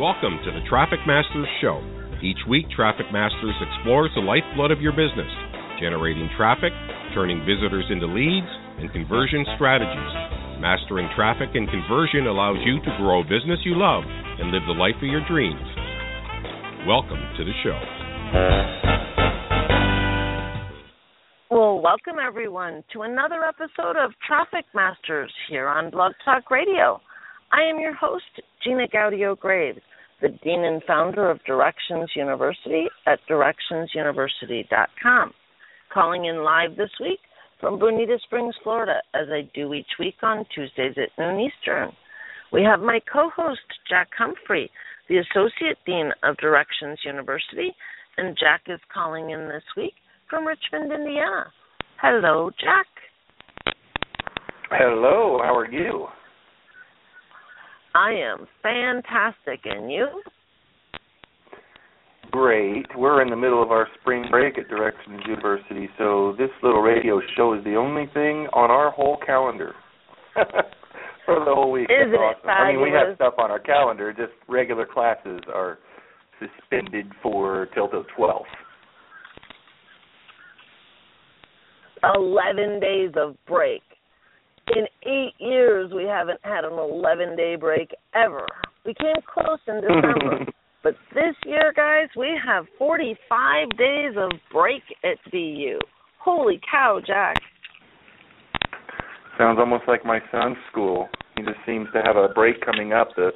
[0.00, 1.76] Welcome to the Traffic Masters Show.
[2.24, 5.28] Each week, Traffic Masters explores the lifeblood of your business,
[5.76, 6.72] generating traffic,
[7.12, 8.48] turning visitors into leads,
[8.80, 10.14] and conversion strategies.
[10.56, 14.72] Mastering traffic and conversion allows you to grow a business you love and live the
[14.72, 15.60] life of your dreams.
[16.88, 17.76] Welcome to the show.
[21.52, 27.02] Well, welcome everyone to another episode of Traffic Masters here on Blog Talk Radio.
[27.52, 28.24] I am your host,
[28.62, 29.82] Gina Gaudio Graves,
[30.20, 35.32] the Dean and founder of Directions University at directionsuniversity.com.
[35.92, 37.18] Calling in live this week
[37.60, 41.90] from Bonita Springs, Florida, as I do each week on Tuesdays at noon Eastern.
[42.52, 44.70] We have my co host, Jack Humphrey,
[45.08, 47.74] the Associate Dean of Directions University,
[48.16, 49.94] and Jack is calling in this week
[50.28, 51.46] from Richmond, Indiana.
[52.00, 52.86] Hello, Jack.
[54.70, 56.06] Hello, how are you?
[57.94, 60.06] I am fantastic, and you?
[62.30, 62.86] Great.
[62.96, 67.20] We're in the middle of our spring break at Directions University, so this little radio
[67.36, 69.74] show is the only thing on our whole calendar
[70.34, 71.88] for the whole week.
[71.90, 72.50] Isn't That's it awesome.
[72.50, 75.78] I mean, we have stuff on our calendar, just regular classes are
[76.38, 78.44] suspended for till the 12th.
[82.14, 83.82] 11 days of break.
[84.76, 88.46] In eight years, we haven't had an 11 day break ever.
[88.86, 90.46] We came close in December.
[90.82, 95.78] but this year, guys, we have 45 days of break at DU.
[96.18, 97.36] Holy cow, Jack.
[99.38, 101.08] Sounds almost like my son's school.
[101.36, 103.32] He just seems to have a break coming up that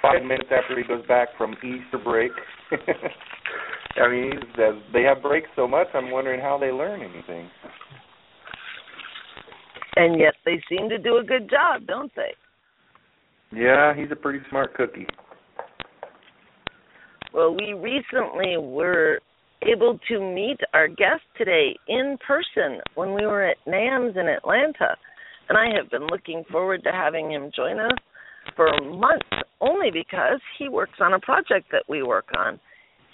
[0.00, 2.32] five minutes after he goes back from Easter break.
[3.96, 4.32] I mean,
[4.92, 5.86] they have breaks so much.
[5.94, 7.48] I'm wondering how they learn anything.
[9.96, 12.34] And yet they seem to do a good job, don't they?
[13.56, 15.06] Yeah, he's a pretty smart cookie.
[17.32, 19.20] Well, we recently were
[19.62, 24.96] able to meet our guest today in person when we were at NAMS in Atlanta.
[25.48, 27.98] And I have been looking forward to having him join us
[28.56, 29.26] for months,
[29.60, 32.60] only because he works on a project that we work on.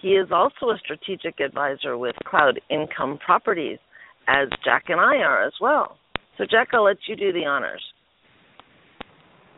[0.01, 3.79] He is also a strategic advisor with Cloud Income Properties,
[4.29, 5.99] as Jack and I are as well.
[6.41, 7.83] So, Jack, I'll let you do the honors.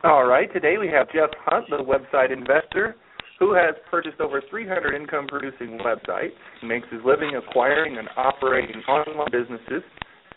[0.03, 2.97] All right, today we have Jeff Hunt, the website investor,
[3.39, 6.33] who has purchased over 300 income producing websites.
[6.65, 9.85] Makes his living acquiring and operating online businesses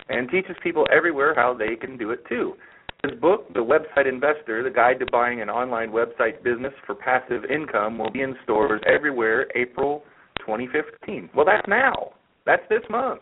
[0.09, 2.53] and teaches people everywhere how they can do it too.
[3.03, 7.45] His book, The Website Investor The Guide to Buying an Online Website Business for Passive
[7.45, 10.03] Income, will be in stores everywhere April
[10.41, 11.31] 2015.
[11.33, 12.11] Well, that's now.
[12.45, 13.21] That's this month.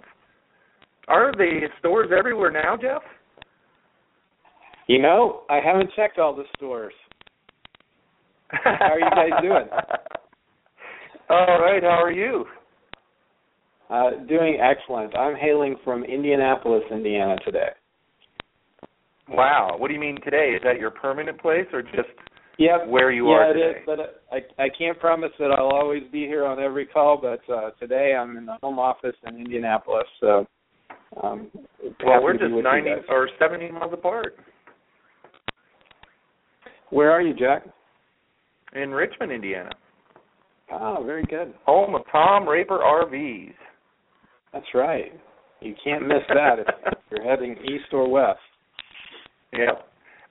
[1.07, 3.01] Are the stores everywhere now, Jeff?
[4.87, 6.93] You know, I haven't checked all the stores.
[8.49, 9.67] How are you guys doing?
[11.29, 12.45] All right, how are you?
[13.89, 15.15] Uh, doing excellent.
[15.15, 17.69] I'm hailing from Indianapolis, Indiana today.
[19.29, 19.75] Wow.
[19.77, 20.51] What do you mean today?
[20.55, 22.09] Is that your permanent place or just
[22.59, 22.87] Yep.
[22.87, 23.79] where you yeah, are it today?
[23.79, 27.17] is, but uh, I I can't promise that I'll always be here on every call.
[27.19, 30.45] But uh, today I'm in the home office in Indianapolis, so
[31.21, 31.49] um,
[32.05, 34.35] well, we're just 90 or 70 miles apart
[36.89, 37.63] Where are you, Jack?
[38.75, 39.69] in Richmond, Indiana,
[40.71, 41.53] Oh, very good.
[41.65, 43.53] home of Tom Raper RVs.
[44.51, 45.11] That's right.
[45.61, 46.67] You can't miss that if
[47.11, 48.39] you're heading east or west.
[49.51, 49.73] Yeah.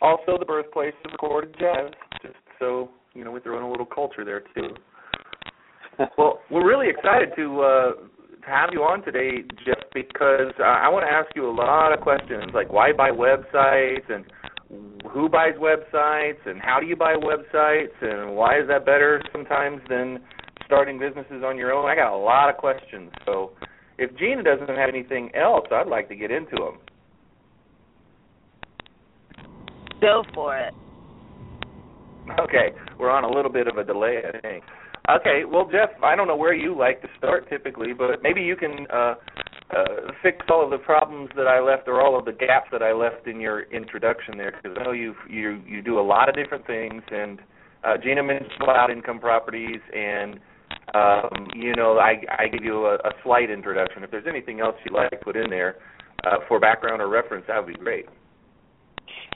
[0.01, 1.93] Also, the birthplace of recorded jazz.
[2.23, 4.75] Just so you know, we throw in a little culture there too.
[6.19, 10.89] Well, we're really excited to uh, to have you on today, Jeff, because uh, I
[10.89, 14.25] want to ask you a lot of questions, like why buy websites and
[15.11, 19.81] who buys websites and how do you buy websites and why is that better sometimes
[19.89, 20.21] than
[20.65, 21.89] starting businesses on your own?
[21.89, 23.11] I got a lot of questions.
[23.27, 23.53] So,
[23.99, 26.79] if Gina doesn't have anything else, I'd like to get into them.
[30.01, 30.75] Go for it.
[32.41, 34.65] Okay, we're on a little bit of a delay, I think.
[35.11, 38.57] Okay, well, Jeff, I don't know where you like to start typically, but maybe you
[38.57, 39.15] can uh,
[39.77, 42.83] uh, fix all of the problems that I left or all of the gaps that
[42.83, 46.29] I left in your introduction there, because I know you you you do a lot
[46.29, 47.41] of different things, and
[47.85, 50.39] uh, Gina mentioned cloud income properties, and
[50.95, 54.05] um, you know I I give you a, a slight introduction.
[54.05, 55.77] If there's anything else you'd like to put in there
[56.25, 58.07] uh, for background or reference, that would be great.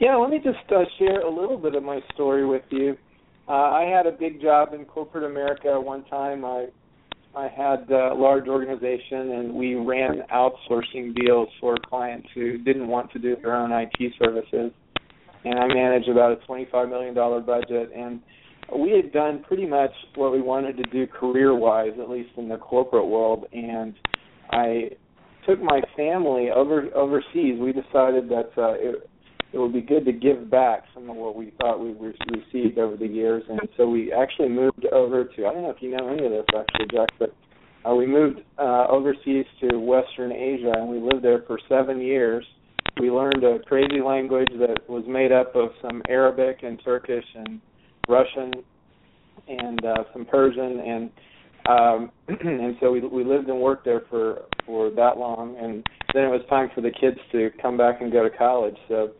[0.01, 2.97] Yeah, let me just uh, share a little bit of my story with you.
[3.49, 6.45] Uh, I had a big job in corporate America one time.
[6.45, 6.67] I
[7.37, 13.13] I had a large organization, and we ran outsourcing deals for clients who didn't want
[13.13, 14.73] to do their own IT services.
[15.45, 17.91] And I managed about a $25 million budget.
[17.95, 18.23] And
[18.75, 22.57] we had done pretty much what we wanted to do career-wise, at least in the
[22.57, 23.95] corporate world, and
[24.51, 24.91] I
[25.47, 27.61] took my family over overseas.
[27.61, 29.11] We decided that uh, it,
[29.57, 32.95] it would be good to give back some of what we thought we received over
[32.95, 35.47] the years, and so we actually moved over to.
[35.47, 37.35] I don't know if you know any of this actually, Jack, but
[37.89, 42.45] uh, we moved uh, overseas to Western Asia, and we lived there for seven years.
[43.01, 47.59] We learned a crazy language that was made up of some Arabic and Turkish and
[48.11, 48.53] Russian
[49.49, 51.11] and uh, some Persian, and
[51.67, 55.83] um, and so we we lived and worked there for for that long, and
[56.13, 58.77] then it was time for the kids to come back and go to college.
[58.89, 59.13] So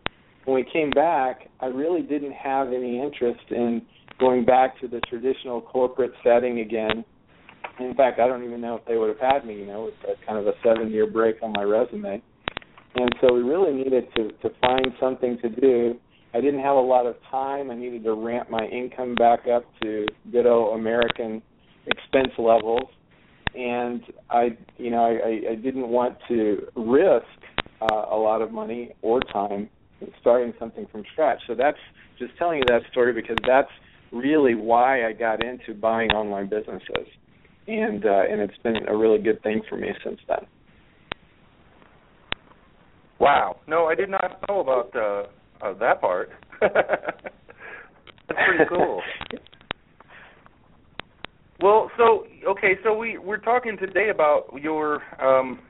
[0.47, 3.83] when we came back, I really didn't have any interest in
[4.19, 7.05] going back to the traditional corporate setting again.
[7.79, 10.17] In fact, I don't even know if they would have had me, you know, with
[10.27, 12.23] kind of a seven-year break on my resume.
[12.95, 16.01] And so we really needed to to find something to do
[16.37, 17.71] I didn't have a lot of time.
[17.71, 21.41] I needed to ramp my income back up to good American
[21.87, 22.83] expense levels,
[23.55, 27.25] and I, you know, I, I didn't want to risk
[27.81, 29.71] uh, a lot of money or time
[30.21, 31.39] starting something from scratch.
[31.47, 31.79] So that's
[32.19, 33.71] just telling you that story because that's
[34.13, 37.07] really why I got into buying online businesses,
[37.67, 40.47] and uh, and it's been a really good thing for me since then.
[43.19, 43.57] Wow!
[43.67, 45.29] No, I did not know about uh,
[45.63, 46.31] Oh, that part.
[46.61, 46.73] That's
[48.29, 49.03] pretty cool.
[51.63, 55.61] well, so okay, so we we're talking today about your um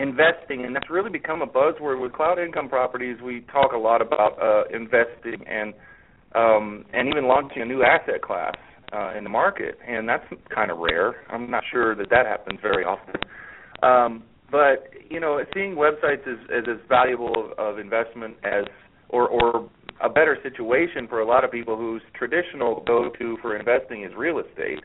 [0.00, 3.18] investing and that's really become a buzzword with cloud income properties.
[3.22, 5.74] We talk a lot about uh investing and
[6.34, 8.54] um and even launching a new asset class
[8.92, 10.24] uh in the market and that's
[10.54, 11.16] kind of rare.
[11.30, 13.16] I'm not sure that that happens very often.
[13.82, 18.64] Um but you know, seeing websites as, as valuable of, of investment as
[19.10, 19.68] or or
[20.02, 24.38] a better situation for a lot of people whose traditional go-to for investing is real
[24.38, 24.80] estate,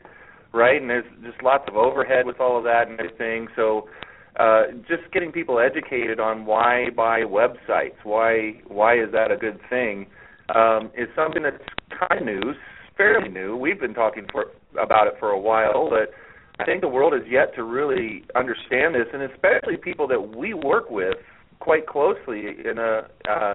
[0.52, 0.78] right?
[0.78, 3.48] And there's just lots of overhead with all of that and everything.
[3.56, 3.88] So
[4.38, 9.58] uh, just getting people educated on why buy websites, why why is that a good
[9.70, 10.06] thing,
[10.54, 11.62] um, is something that's
[12.08, 12.52] kind of new,
[12.96, 13.56] fairly new.
[13.56, 14.46] We've been talking for
[14.80, 16.12] about it for a while, but
[16.58, 20.54] I think the world is yet to really understand this, and especially people that we
[20.54, 21.14] work with
[21.60, 23.54] quite closely in a uh,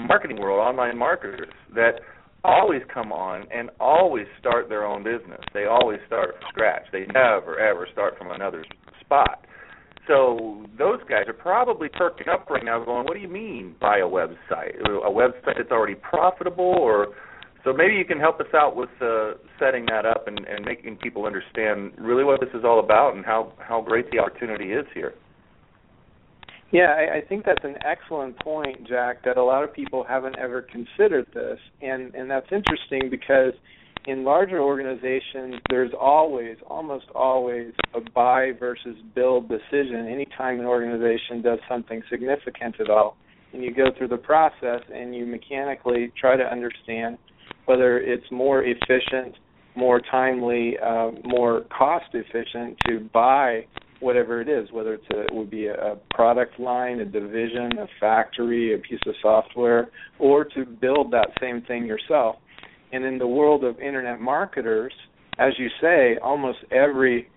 [0.00, 2.00] marketing world, online marketers that
[2.44, 5.40] always come on and always start their own business.
[5.54, 6.82] They always start from scratch.
[6.92, 8.64] They never ever start from another
[9.00, 9.41] spot.
[10.08, 13.98] So those guys are probably perking up right now, going, "What do you mean buy
[13.98, 14.80] a website?
[14.80, 17.14] A website that's already profitable?" Or
[17.64, 20.96] so maybe you can help us out with uh, setting that up and, and making
[20.96, 24.86] people understand really what this is all about and how how great the opportunity is
[24.92, 25.14] here.
[26.72, 29.22] Yeah, I, I think that's an excellent point, Jack.
[29.24, 33.52] That a lot of people haven't ever considered this, and and that's interesting because
[34.06, 40.08] in larger organizations, there's always, almost always, a buy versus build decision.
[40.10, 43.16] Anytime an organization does something significant at all,
[43.52, 47.18] and you go through the process and you mechanically try to understand
[47.66, 49.36] whether it's more efficient,
[49.76, 53.64] more timely, uh, more cost efficient to buy
[54.00, 57.86] whatever it is, whether it's a, it would be a product line, a division, a
[58.00, 59.88] factory, a piece of software,
[60.18, 62.36] or to build that same thing yourself.
[62.92, 64.92] And in the world of internet marketers,
[65.38, 67.28] as you say, almost every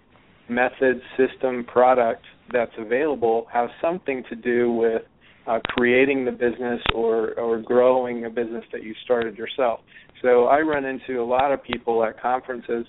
[0.50, 5.01] method, system, product that's available has something to do with
[5.47, 9.79] uh, creating the business or or growing a business that you started yourself.
[10.21, 12.85] So I run into a lot of people at conferences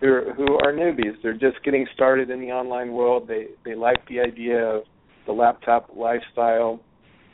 [0.00, 1.14] who are, who are newbies.
[1.22, 3.28] They're just getting started in the online world.
[3.28, 4.82] They they like the idea of
[5.26, 6.80] the laptop lifestyle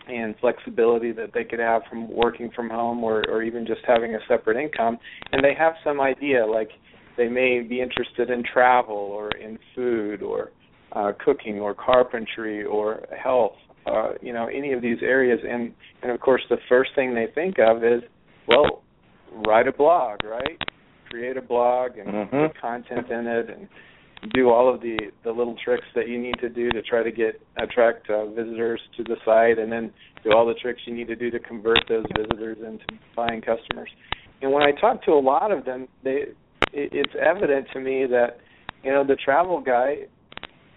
[0.09, 4.15] and flexibility that they could have from working from home or or even just having
[4.15, 4.99] a separate income.
[5.33, 6.71] And they have some idea like
[7.17, 10.51] they may be interested in travel or in food or
[10.93, 13.57] uh, cooking or carpentry or health.
[13.87, 15.73] Uh, you know any of these areas and
[16.03, 18.03] and of course the first thing they think of is
[18.49, 18.83] well
[19.47, 20.59] write a blog right
[21.09, 22.47] create a blog and mm-hmm.
[22.49, 23.69] put content in it and
[24.35, 27.13] do all of the the little tricks that you need to do to try to
[27.13, 29.93] get attract uh, visitors to the site and then
[30.25, 33.91] do all the tricks you need to do to convert those visitors into buying customers.
[34.43, 36.25] And when i talk to a lot of them they
[36.73, 38.39] it, it's evident to me that
[38.83, 40.07] you know the travel guy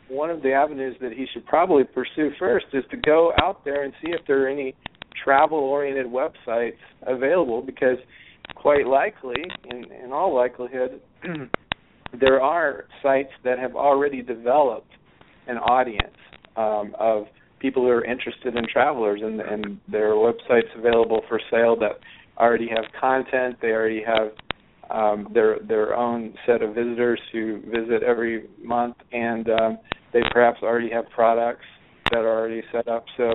[0.09, 3.83] one of the avenues that he should probably pursue first is to go out there
[3.83, 4.75] and see if there are any
[5.23, 7.97] travel oriented websites available because
[8.55, 11.01] quite likely, in, in all likelihood,
[12.19, 14.91] there are sites that have already developed
[15.47, 16.15] an audience
[16.55, 17.25] um, of
[17.59, 21.99] people who are interested in travelers, and, and there are websites available for sale that
[22.37, 23.57] already have content.
[23.61, 24.31] They already have
[24.89, 29.77] um, their their own set of visitors who visit every month, and um,
[30.13, 31.65] they perhaps already have products
[32.11, 33.05] that are already set up.
[33.17, 33.33] So,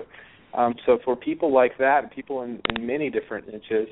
[0.54, 3.88] um, so for people like that, people in, in many different niches,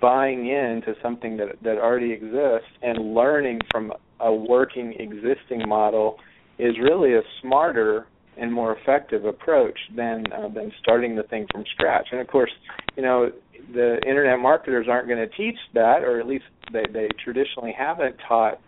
[0.00, 6.18] buying into something that that already exists and learning from a working existing model
[6.58, 11.64] is really a smarter and more effective approach than uh, than starting the thing from
[11.74, 12.08] scratch.
[12.12, 12.50] And of course,
[12.96, 13.30] you know,
[13.72, 18.16] the internet marketers aren't going to teach that, or at least they they traditionally haven't
[18.26, 18.60] taught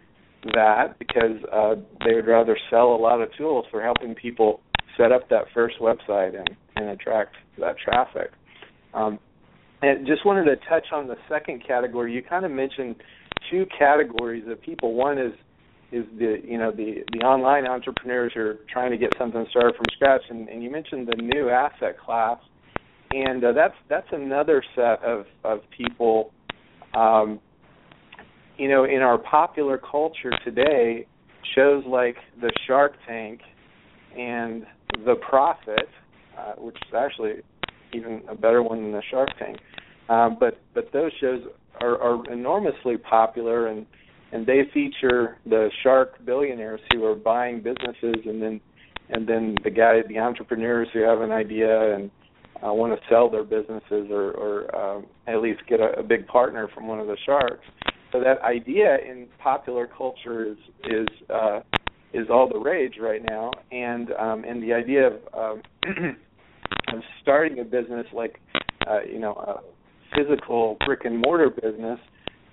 [0.55, 4.61] that because uh, they would rather sell a lot of tools for helping people
[4.97, 8.31] set up that first website and, and attract that traffic.
[8.95, 9.19] Um,
[9.83, 12.13] and just wanted to touch on the second category.
[12.13, 12.97] You kind of mentioned
[13.51, 14.95] two categories of people.
[14.95, 15.33] One is
[15.93, 19.77] is the you know the the online entrepreneurs who are trying to get something started
[19.77, 22.39] from scratch, and, and you mentioned the new asset class,
[23.13, 26.33] and uh, that's that's another set of of people.
[26.95, 27.41] Um,
[28.57, 31.07] you know, in our popular culture today,
[31.55, 33.41] shows like the Shark Tank
[34.19, 34.65] and
[35.05, 35.89] The Profit,
[36.39, 37.43] uh, which is actually
[37.93, 39.59] even a better one than the Shark Tank.
[40.09, 41.43] Um, but but those shows
[41.81, 43.87] are, are enormously popular, and
[44.33, 48.61] and they feature the shark billionaires who are buying businesses, and then
[49.11, 52.11] and then the guy, the entrepreneurs who have an idea and
[52.65, 56.27] uh, want to sell their businesses or, or um, at least get a, a big
[56.27, 57.65] partner from one of the sharks.
[58.13, 61.61] So that idea in popular culture is is uh,
[62.13, 65.63] is all the rage right now, and um, and the idea of um,
[66.93, 68.41] of starting a business like
[68.87, 69.61] uh, you know a
[70.17, 71.99] physical brick and mortar business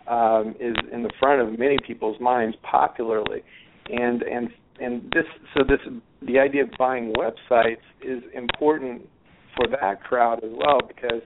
[0.07, 3.41] um, is in the front of many people's minds popularly,
[3.89, 4.49] and and
[4.79, 5.79] and this so this
[6.25, 9.07] the idea of buying websites is important
[9.55, 11.21] for that crowd as well because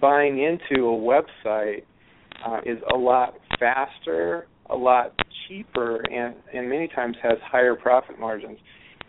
[0.00, 1.82] buying into a website
[2.46, 5.12] uh, is a lot faster, a lot
[5.46, 8.58] cheaper, and and many times has higher profit margins.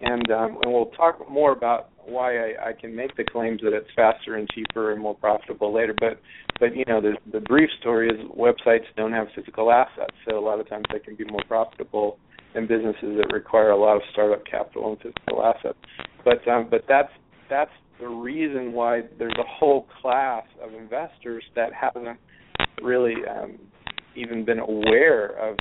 [0.01, 3.73] And um, and we'll talk more about why I, I can make the claims that
[3.73, 5.95] it's faster and cheaper and more profitable later.
[5.99, 6.19] But
[6.59, 10.43] but you know the the brief story is websites don't have physical assets, so a
[10.43, 12.17] lot of times they can be more profitable
[12.53, 15.77] than businesses that require a lot of startup capital and physical assets.
[16.23, 17.11] But um, but that's
[17.49, 22.17] that's the reason why there's a whole class of investors that haven't
[22.81, 23.57] really um,
[24.15, 25.57] even been aware of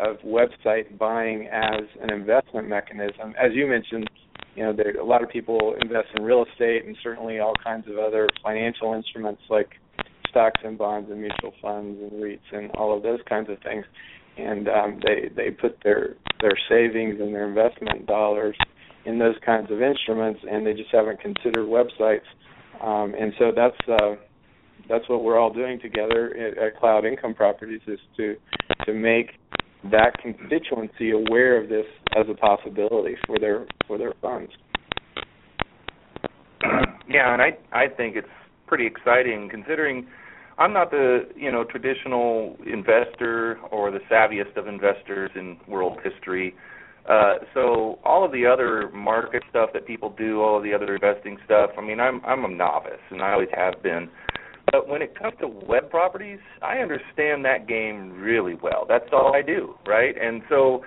[0.00, 3.34] of website buying as an investment mechanism.
[3.38, 4.08] As you mentioned,
[4.54, 7.86] you know, there a lot of people invest in real estate and certainly all kinds
[7.88, 9.70] of other financial instruments like
[10.28, 13.84] stocks and bonds and mutual funds and REITs and all of those kinds of things.
[14.36, 18.56] And um, they they put their their savings and their investment dollars
[19.04, 22.26] in those kinds of instruments, and they just haven't considered websites.
[22.80, 24.16] Um, and so that's uh,
[24.88, 28.36] that's what we're all doing together at, at Cloud Income Properties is to
[28.86, 29.32] to make
[29.90, 31.86] that constituency aware of this
[32.16, 34.52] as a possibility for their for their funds.
[37.12, 38.28] Yeah, and I I think it's
[38.68, 40.06] pretty exciting considering
[40.58, 46.54] I'm not the you know traditional investor or the savviest of investors in world history.
[47.08, 50.94] Uh, so all of the other market stuff that people do, all of the other
[50.94, 51.70] investing stuff.
[51.76, 54.08] I mean, I'm I'm a novice, and I always have been.
[54.70, 58.84] But when it comes to web properties, I understand that game really well.
[58.88, 60.14] That's all I do, right?
[60.20, 60.84] And so,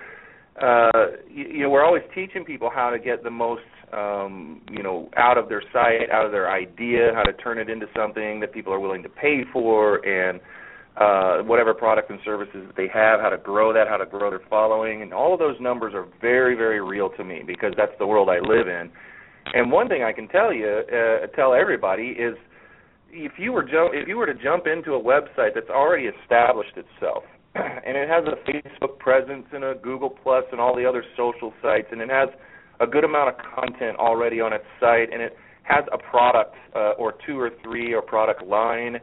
[0.60, 0.90] uh,
[1.28, 5.08] you, you know, we're always teaching people how to get the most, um, you know,
[5.16, 8.52] out of their site, out of their idea, how to turn it into something that
[8.52, 10.40] people are willing to pay for, and
[10.96, 14.30] uh, whatever products and services that they have, how to grow that, how to grow
[14.30, 17.92] their following, and all of those numbers are very, very real to me because that's
[17.98, 18.90] the world I live in.
[19.54, 22.36] And one thing I can tell you, uh, tell everybody is
[23.10, 27.24] if you were if you were to jump into a website that's already established itself
[27.86, 31.52] and it has a Facebook presence and a Google Plus and all the other social
[31.62, 32.28] sites and it has
[32.80, 36.92] a good amount of content already on its site and it has a product uh,
[36.98, 38.98] or two or three or product line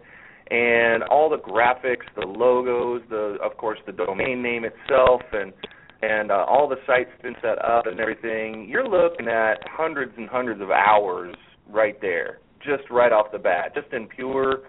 [0.50, 5.54] and all the graphics, the logos, the of course the domain name itself and
[6.02, 10.28] and uh, all the sites been set up and everything, you're looking at hundreds and
[10.28, 11.36] hundreds of hours
[11.70, 14.60] right there just right off the bat, just in pure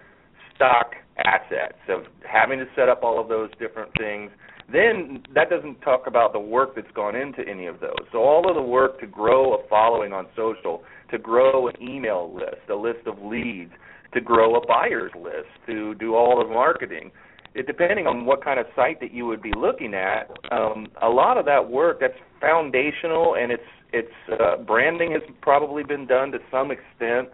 [0.55, 4.31] stock assets of having to set up all of those different things.
[4.71, 8.07] Then that doesn't talk about the work that's gone into any of those.
[8.11, 12.33] So all of the work to grow a following on social, to grow an email
[12.33, 13.71] list, a list of leads,
[14.13, 17.11] to grow a buyer's list, to do all the marketing.
[17.55, 21.09] It, depending on what kind of site that you would be looking at, um, a
[21.09, 23.63] lot of that work that's foundational and it's
[23.95, 27.29] it's uh, branding has probably been done to some extent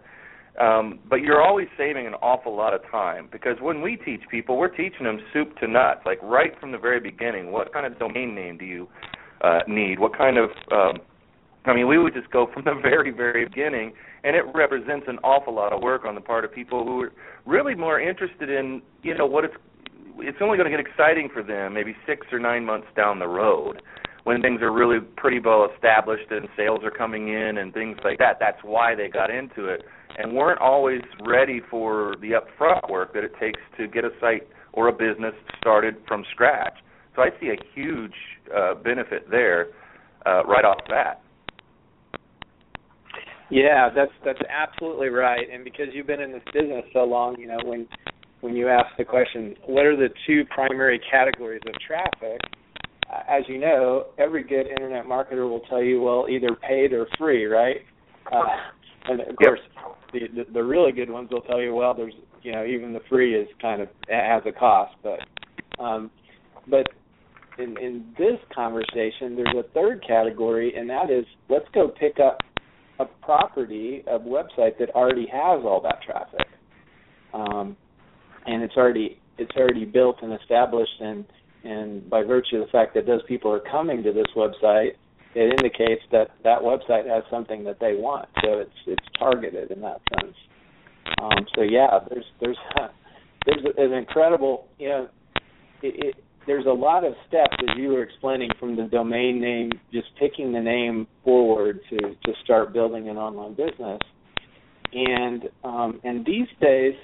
[0.58, 4.56] Um, but you're always saving an awful lot of time because when we teach people,
[4.56, 7.52] we're teaching them soup to nuts, like right from the very beginning.
[7.52, 8.88] What kind of domain name do you
[9.42, 10.00] uh, need?
[10.00, 11.00] What kind of um,
[11.66, 13.92] I mean, we would just go from the very, very beginning,
[14.24, 17.12] and it represents an awful lot of work on the part of people who are
[17.46, 19.54] really more interested in, you know, what it's.
[20.22, 23.28] It's only going to get exciting for them maybe six or nine months down the
[23.28, 23.80] road,
[24.24, 28.18] when things are really pretty well established and sales are coming in and things like
[28.18, 28.36] that.
[28.38, 29.82] That's why they got into it
[30.18, 34.48] and weren't always ready for the upfront work that it takes to get a site
[34.72, 36.74] or a business started from scratch.
[37.16, 38.14] So I see a huge
[38.54, 39.68] uh, benefit there
[40.26, 41.22] uh, right off the bat.
[43.50, 45.46] Yeah, that's that's absolutely right.
[45.52, 47.88] And because you've been in this business so long, you know when
[48.42, 52.40] when you ask the question, what are the two primary categories of traffic?
[53.28, 57.44] As you know, every good internet marketer will tell you, well, either paid or free,
[57.46, 57.78] right?
[58.32, 58.44] Uh,
[59.08, 59.60] and of course,
[60.12, 63.00] the, the the really good ones will tell you, well, there's you know even the
[63.08, 66.10] free is kind of has a cost, but um,
[66.68, 66.86] but
[67.58, 72.38] in in this conversation, there's a third category, and that is let's go pick up
[72.98, 76.46] a property, a website that already has all that traffic,
[77.32, 77.76] um,
[78.46, 81.24] and it's already it's already built and established, and
[81.64, 84.92] and by virtue of the fact that those people are coming to this website,
[85.34, 88.28] it indicates that that website has something that they want.
[88.42, 90.34] So it's it's targeted in that sense.
[91.20, 92.58] Um, so yeah, there's there's
[93.46, 95.08] there's an incredible you know
[95.82, 96.14] it, it,
[96.46, 100.52] there's a lot of steps as you were explaining from the domain name, just picking
[100.52, 104.00] the name forward to to start building an online business.
[104.92, 106.94] And um, and these days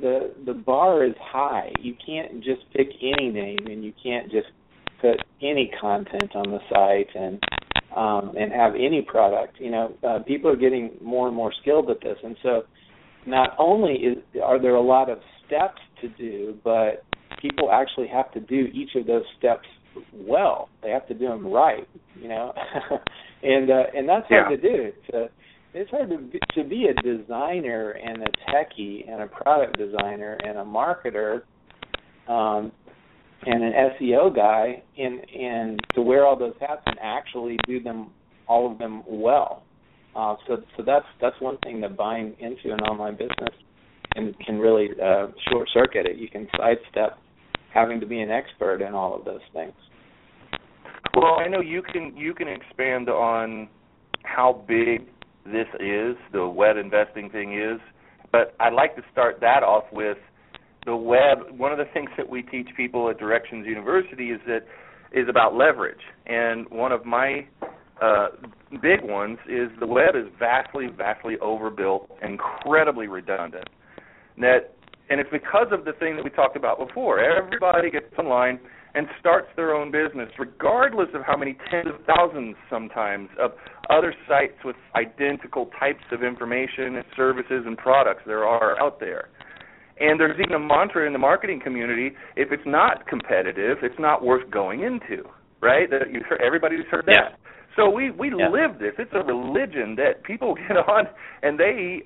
[0.00, 1.72] the the bar is high.
[1.80, 4.48] You can't just pick any name and you can't just
[5.00, 7.40] put any content on the site and
[7.96, 9.56] um, and have any product.
[9.58, 12.62] You know, uh, people are getting more and more skilled at this, and so
[13.26, 17.04] not only is are there a lot of steps to do, but
[17.40, 19.66] people actually have to do each of those steps
[20.14, 20.68] well.
[20.82, 21.88] They have to do them right.
[22.20, 22.52] You know,
[23.42, 24.56] and uh, and that's hard yeah.
[24.56, 24.82] to do.
[24.82, 25.28] It's, uh,
[25.72, 30.36] it's hard to be, to be a designer and a techie and a product designer
[30.44, 31.42] and a marketer
[32.28, 32.72] um,
[33.46, 38.10] and an SEO guy and to wear all those hats and actually do them
[38.46, 39.62] all of them well.
[40.14, 43.54] Uh, so so that's that's one thing that buying into an online business
[44.14, 46.16] can can really uh, short circuit it.
[46.16, 47.18] You can sidestep
[47.72, 49.72] having to be an expert in all of those things.
[51.14, 53.68] Well, I know you can you can expand on
[54.24, 55.06] how big
[55.44, 57.80] this is, the web investing thing is,
[58.32, 60.18] but I'd like to start that off with
[60.86, 64.64] the web, one of the things that we teach people at Directions University is that
[65.12, 66.00] is about leverage.
[66.26, 67.46] And one of my
[68.00, 68.28] uh,
[68.80, 73.68] big ones is the web is vastly, vastly overbuilt, incredibly redundant.
[74.38, 74.74] That,
[75.10, 77.20] and it's because of the thing that we talked about before.
[77.20, 78.60] Everybody gets online
[78.94, 83.52] and starts their own business, regardless of how many tens of thousands sometimes of
[83.88, 89.28] other sites with identical types of information and services and products there are out there.
[90.00, 94.24] And there's even a mantra in the marketing community: if it's not competitive, it's not
[94.24, 95.24] worth going into.
[95.62, 95.90] Right?
[95.90, 97.12] That you heard, everybody's heard that.
[97.12, 97.36] Yeah.
[97.76, 98.48] So we we yeah.
[98.48, 98.92] live this.
[98.98, 101.04] It's a religion that people get on,
[101.42, 102.02] and they,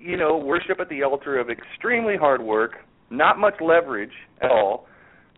[0.00, 2.72] you know, worship at the altar of extremely hard work,
[3.10, 4.86] not much leverage at all,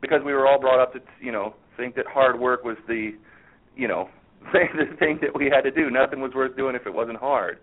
[0.01, 3.13] because we were all brought up to, you know, think that hard work was the,
[3.77, 4.09] you know,
[4.53, 5.91] the thing that we had to do.
[5.91, 7.59] Nothing was worth doing if it wasn't hard.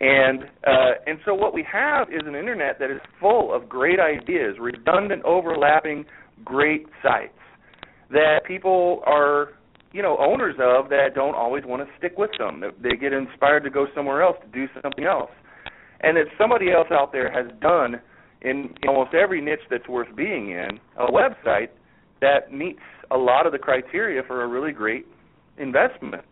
[0.00, 4.00] And uh, and so what we have is an internet that is full of great
[4.00, 6.04] ideas, redundant, overlapping,
[6.44, 7.32] great sites
[8.10, 9.50] that people are
[9.92, 12.62] you know owners of that don't always want to stick with them.
[12.82, 15.30] They get inspired to go somewhere else to do something else,
[16.00, 18.00] and that somebody else out there has done
[18.42, 21.68] in almost every niche that's worth being in a website
[22.20, 22.80] that meets
[23.10, 25.06] a lot of the criteria for a really great
[25.58, 26.24] investment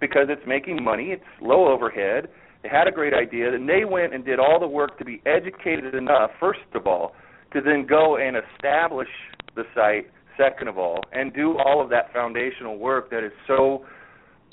[0.00, 2.28] because it's making money, it's low overhead
[2.62, 5.22] they had a great idea, and they went and did all the work to be
[5.24, 7.14] educated enough, first of all,
[7.52, 9.08] to then go and establish
[9.56, 13.84] the site, second of all, and do all of that foundational work that is so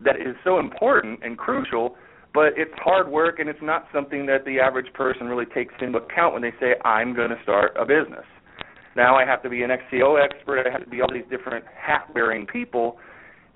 [0.03, 1.95] that is so important and crucial.
[2.33, 5.97] But it's hard work, and it's not something that the average person really takes into
[5.97, 8.25] account when they say, "I'm going to start a business."
[8.95, 10.65] Now I have to be an SEO expert.
[10.65, 12.99] I have to be all these different hat-wearing people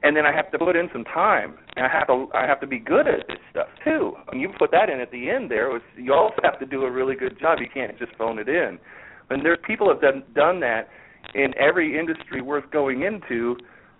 [0.03, 2.59] and then I have to put in some time, and I have to I have
[2.61, 4.13] to be good at this stuff too.
[4.31, 5.69] And you put that in at the end there.
[5.69, 7.59] Was, you also have to do a really good job.
[7.59, 8.79] You can't just phone it in.
[9.29, 10.89] And there people have done done that
[11.35, 13.55] in every industry worth going into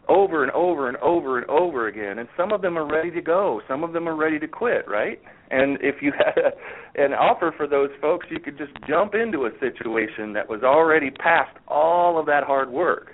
[0.10, 3.22] over and over and over and over again and some of them are ready to
[3.22, 7.14] go some of them are ready to quit right and if you had a, an
[7.14, 11.56] offer for those folks you could just jump into a situation that was already past
[11.68, 13.12] all of that hard work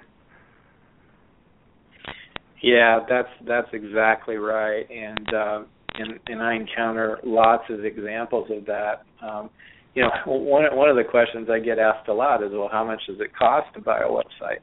[2.62, 4.86] yeah that's that's exactly right.
[4.90, 5.60] And uh
[5.96, 9.04] and and I encounter lots of examples of that.
[9.22, 9.50] Um
[9.96, 12.86] you know one one of the questions I get asked a lot is well how
[12.86, 14.60] much does it cost to buy a website?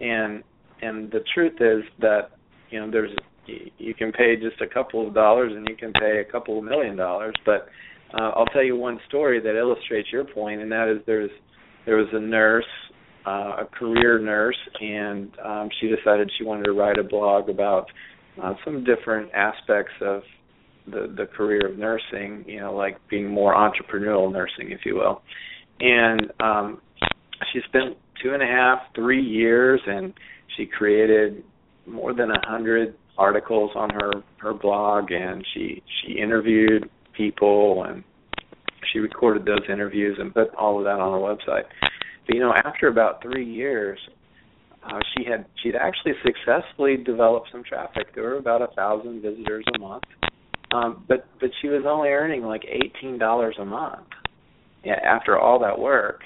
[0.00, 0.42] And
[0.82, 2.30] and the truth is that
[2.70, 3.10] you know there's
[3.46, 6.64] you can pay just a couple of dollars and you can pay a couple of
[6.64, 7.34] million dollars.
[7.44, 7.68] But
[8.14, 11.30] uh, I'll tell you one story that illustrates your point and that is there's
[11.84, 12.64] there was a nurse
[13.26, 17.86] uh, a career nurse and um, she decided she wanted to write a blog about
[18.42, 20.22] uh, some different aspects of
[20.86, 25.22] the the career of nursing you know like being more entrepreneurial nursing if you will.
[25.80, 26.80] And um
[27.52, 30.12] she spent two and a half three years and
[30.56, 31.42] she created
[31.86, 38.04] more than a hundred articles on her her blog and she she interviewed people and
[38.92, 41.64] she recorded those interviews and put all of that on her website
[42.26, 43.98] but you know after about three years
[44.84, 48.14] uh, she had she'd actually successfully developed some traffic.
[48.14, 50.04] There were about a thousand visitors a month.
[50.72, 54.06] Um but but she was only earning like eighteen dollars a month
[54.84, 56.20] yeah, after all that work.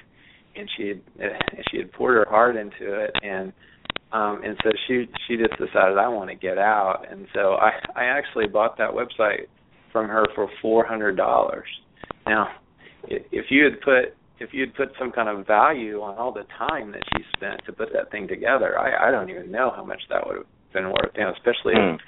[0.56, 1.00] And she had
[1.70, 3.10] she had poured her heart into it.
[3.22, 3.52] And
[4.12, 7.04] um and so she she just decided I want to get out.
[7.10, 9.46] And so I I actually bought that website
[9.92, 11.68] from her for four hundred dollars.
[12.26, 12.48] Now,
[13.08, 16.90] if you had put if you'd put some kind of value on all the time
[16.92, 20.00] that she spent to put that thing together, I I don't even know how much
[20.08, 21.98] that would have been worth, you know, especially mm.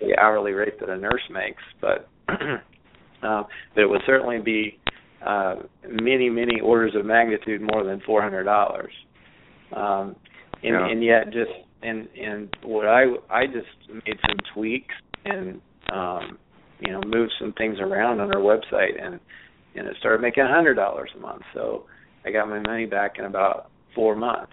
[0.00, 1.62] the hourly rate that a nurse makes.
[1.80, 3.42] But uh,
[3.74, 4.78] but it would certainly be
[5.26, 5.56] uh
[5.88, 8.92] many many orders of magnitude more than four hundred dollars.
[9.74, 10.14] Um,
[10.62, 10.88] and yeah.
[10.90, 11.50] and yet just
[11.82, 15.60] and and what I I just made some tweaks and
[15.92, 16.38] um
[16.80, 19.18] you know moved some things around on our website and
[19.78, 21.42] and it started making a hundred dollars a month.
[21.54, 21.84] So
[22.24, 24.52] I got my money back in about four months.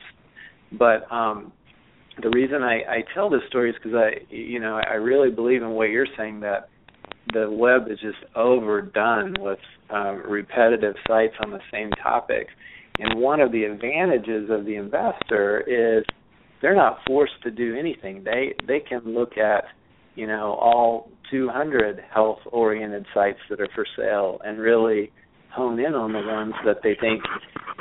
[0.72, 1.52] But um
[2.22, 5.62] the reason I I tell this story is because I you know I really believe
[5.62, 6.70] in what you're saying that
[7.34, 9.60] the web is just overdone with
[9.90, 12.48] um, repetitive sites on the same topic
[13.00, 16.06] and one of the advantages of the investor is
[16.62, 18.24] they're not forced to do anything.
[18.24, 19.66] They they can look at,
[20.16, 25.12] you know, all 200 health oriented sites that are for sale and really
[25.52, 27.22] hone in on the ones that they think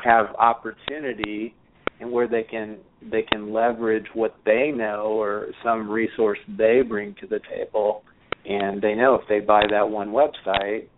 [0.04, 1.54] have opportunity
[2.00, 2.78] and where they can
[3.10, 8.02] they can leverage what they know or some resource they bring to the table.
[8.46, 10.88] And they know if they buy that one website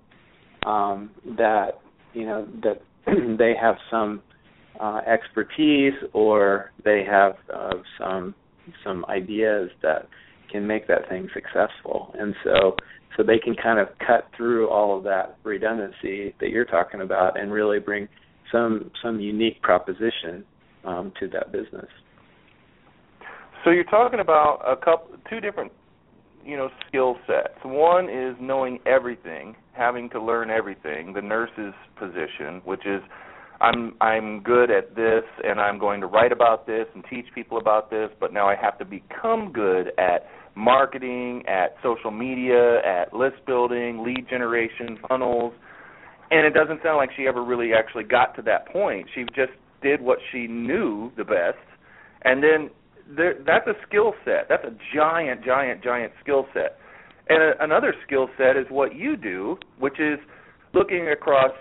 [0.67, 1.81] um that
[2.13, 2.83] you know that
[3.39, 4.23] they have some
[4.81, 8.35] uh, expertise or they have uh, some
[8.85, 10.09] some ideas that
[10.51, 12.15] can make that thing successful.
[12.19, 12.77] And so
[13.17, 17.39] so they can kind of cut through all of that redundancy that you're talking about
[17.39, 18.09] and really bring
[18.53, 20.45] some some unique proposition
[20.85, 21.89] um, to that business.
[23.65, 25.73] So you're talking about a couple two different
[26.45, 27.59] you know skill sets.
[27.65, 33.03] One is knowing everything having to learn everything the nurse's position which is
[33.61, 37.59] I'm I'm good at this and I'm going to write about this and teach people
[37.59, 43.14] about this, but now I have to become good at marketing, at social media, at
[43.14, 45.53] list building, lead generation, funnels.
[46.31, 49.09] And it doesn't sound like she ever really actually got to that point.
[49.14, 51.59] She just did what she knew the best.
[52.23, 52.71] And then
[53.16, 54.49] there, that's a skill set.
[54.49, 56.79] That's a giant, giant, giant skill set.
[57.29, 60.19] And a, another skill set is what you do, which is
[60.75, 61.53] looking across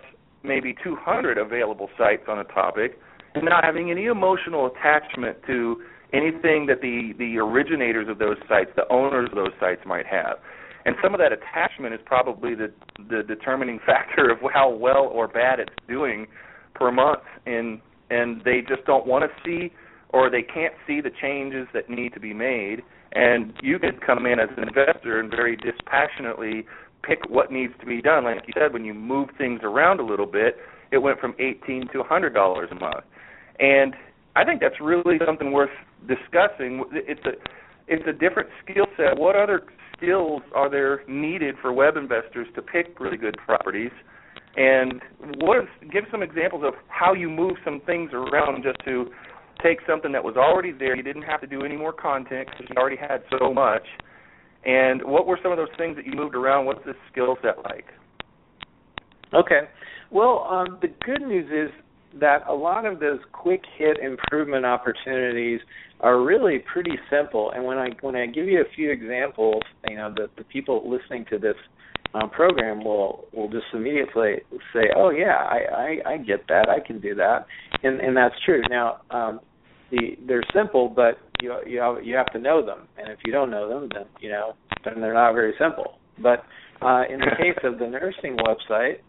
[0.47, 2.99] maybe 200 available sites on a topic
[3.35, 5.81] and not having any emotional attachment to
[6.13, 10.37] anything that the the originators of those sites, the owners of those sites might have.
[10.85, 12.71] And some of that attachment is probably the
[13.09, 16.27] the determining factor of how well or bad it's doing
[16.73, 17.79] per month and
[18.09, 19.73] and they just don't want to see
[20.09, 22.83] or they can't see the changes that need to be made
[23.15, 26.65] and you can come in as an investor and very dispassionately
[27.03, 28.25] pick what needs to be done.
[28.25, 30.57] Like you said, when you move things around a little bit,
[30.91, 33.05] it went from eighteen to hundred dollars a month,
[33.59, 33.95] and
[34.35, 35.69] I think that's really something worth
[36.07, 36.83] discussing.
[36.91, 37.31] It's a
[37.87, 39.17] it's a different skill set.
[39.17, 39.63] What other
[39.95, 43.91] skills are there needed for web investors to pick really good properties?
[44.57, 45.01] And
[45.37, 49.11] what is, give some examples of how you move some things around just to
[49.61, 50.95] take something that was already there.
[50.95, 53.83] You didn't have to do any more content because you already had so much,
[54.65, 56.65] and what were some of those things that you moved around?
[56.65, 57.85] What's this skill set like?
[59.33, 59.61] Okay.
[60.11, 61.73] Well, um, the good news is
[62.19, 65.59] that a lot of those quick hit improvement opportunities
[65.99, 67.51] are really pretty simple.
[67.51, 70.89] And when I when I give you a few examples, you know, the the people
[70.89, 71.55] listening to this
[72.15, 74.35] um, program will will just immediately
[74.73, 75.59] say, "Oh yeah, I,
[76.05, 76.69] I I get that.
[76.69, 77.45] I can do that,"
[77.83, 78.61] and and that's true.
[78.69, 79.39] Now, um,
[79.91, 83.33] the they're simple, but you you have, you have to know them, and if you
[83.33, 84.53] don't know them, then you know
[84.85, 85.99] then they're not very simple.
[86.21, 86.45] But
[86.81, 88.99] uh, in the case of the nursing website,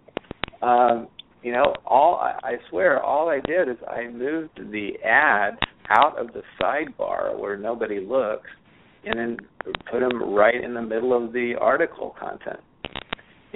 [0.66, 1.08] um,
[1.42, 5.58] you know, all I, I swear, all I did is I moved the ad
[5.90, 8.48] out of the sidebar where nobody looks,
[9.04, 9.36] and then
[9.92, 12.58] put them right in the middle of the article content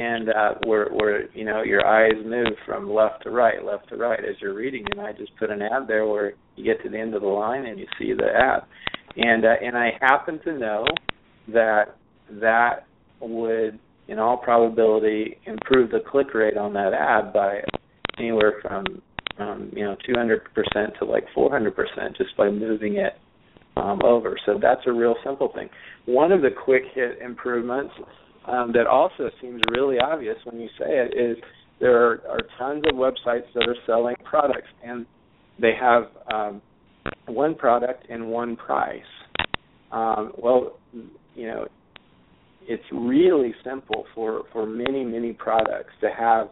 [0.01, 3.97] and uh where where you know your eyes move from left to right left to
[3.97, 6.89] right as you're reading and i just put an ad there where you get to
[6.89, 8.63] the end of the line and you see the ad
[9.17, 10.85] and uh, and i happen to know
[11.49, 11.97] that
[12.31, 12.87] that
[13.21, 17.61] would in all probability improve the click rate on that ad by
[18.19, 18.85] anywhere from
[19.39, 23.15] um, you know 200% to like 400% just by moving it
[23.77, 24.37] um, over.
[24.47, 25.69] So that's a real simple thing.
[26.07, 27.95] One of the quick hit improvements
[28.47, 31.37] um, that also seems really obvious when you say it is
[31.81, 35.07] there are, are tons of websites that are selling products and
[35.59, 36.63] they have um,
[37.27, 39.03] one product and one price.
[39.93, 40.79] Um, well,
[41.35, 41.67] you know,
[42.63, 46.49] it's really simple for for many many products to have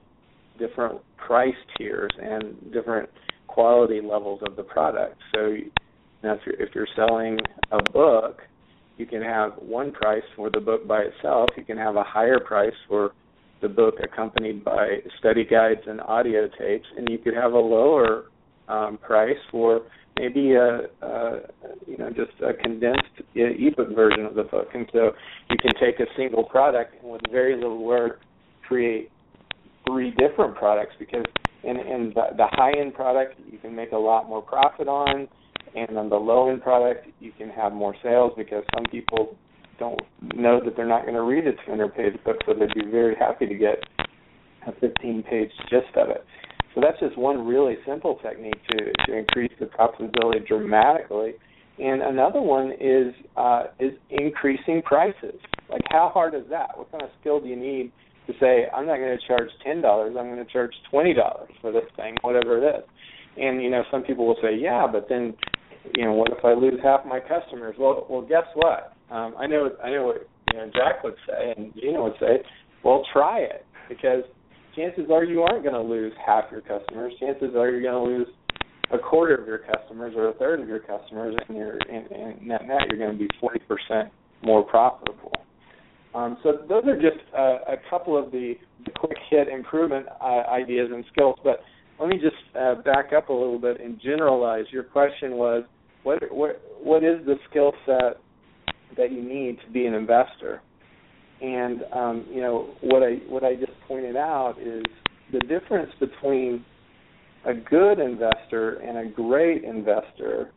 [0.59, 3.09] different price tiers and different
[3.47, 5.17] quality levels of the product.
[5.35, 5.71] So, you
[6.23, 7.39] if you're if you're selling
[7.71, 8.39] a book,
[8.99, 11.51] you can have one price for the book by itself.
[11.57, 13.13] You can have a higher price for
[13.63, 18.27] the book accompanied by study guides and audio tapes, and you could have a lower
[18.69, 19.83] um, price for
[20.19, 21.41] maybe a, a
[21.87, 23.03] you know just a condensed
[23.35, 24.69] ebook version of the book.
[24.75, 25.13] And so
[25.51, 28.21] you can take a single product and with very little work
[28.67, 29.11] create
[29.87, 31.25] three different products because
[31.63, 35.29] in, in the, the high end product you can make a lot more profit on
[35.75, 39.37] and on the low end product you can have more sales because some people
[39.79, 40.01] don't
[40.35, 43.15] know that they're not going to read a 200 page book so they'd be very
[43.15, 43.79] happy to get
[44.67, 46.25] a 15 page gist of it.
[46.75, 51.35] So that's just one really simple technique to to increase the profitability dramatically.
[51.79, 55.41] And another one is uh, is increasing prices.
[55.71, 56.77] Like how hard is that?
[56.77, 57.93] What kind of skill do you need
[58.27, 61.51] to say I'm not going to charge ten dollars, I'm going to charge twenty dollars
[61.61, 62.85] for this thing, whatever it is.
[63.37, 65.35] And you know, some people will say, yeah, but then,
[65.95, 67.77] you know, what if I lose half my customers?
[67.79, 68.95] Well, well, guess what?
[69.11, 72.43] Um, I know, I know what you know Jack would say, and Gina would say,
[72.85, 74.25] well, try it because
[74.77, 77.13] chances are you aren't going to lose half your customers.
[77.21, 78.29] Chances are you're going to lose
[78.93, 82.47] a quarter of your customers or a third of your customers, and you're and, and
[82.47, 84.11] net net you're going to be forty percent
[84.43, 85.33] more profitable.
[86.15, 88.55] Um, so those are just uh, a couple of the,
[88.87, 91.39] the quick hit improvement uh, ideas and skills.
[91.45, 91.61] But
[92.01, 94.65] let me just uh, back up a little bit and generalize.
[94.71, 95.65] Your question was,
[96.03, 98.21] what what what is the skill set
[98.97, 100.63] that you need to be an investor?
[101.41, 104.85] And um, you know what I what I just pointed out is
[105.33, 106.65] the difference between
[107.45, 110.53] a good investor and a great investor.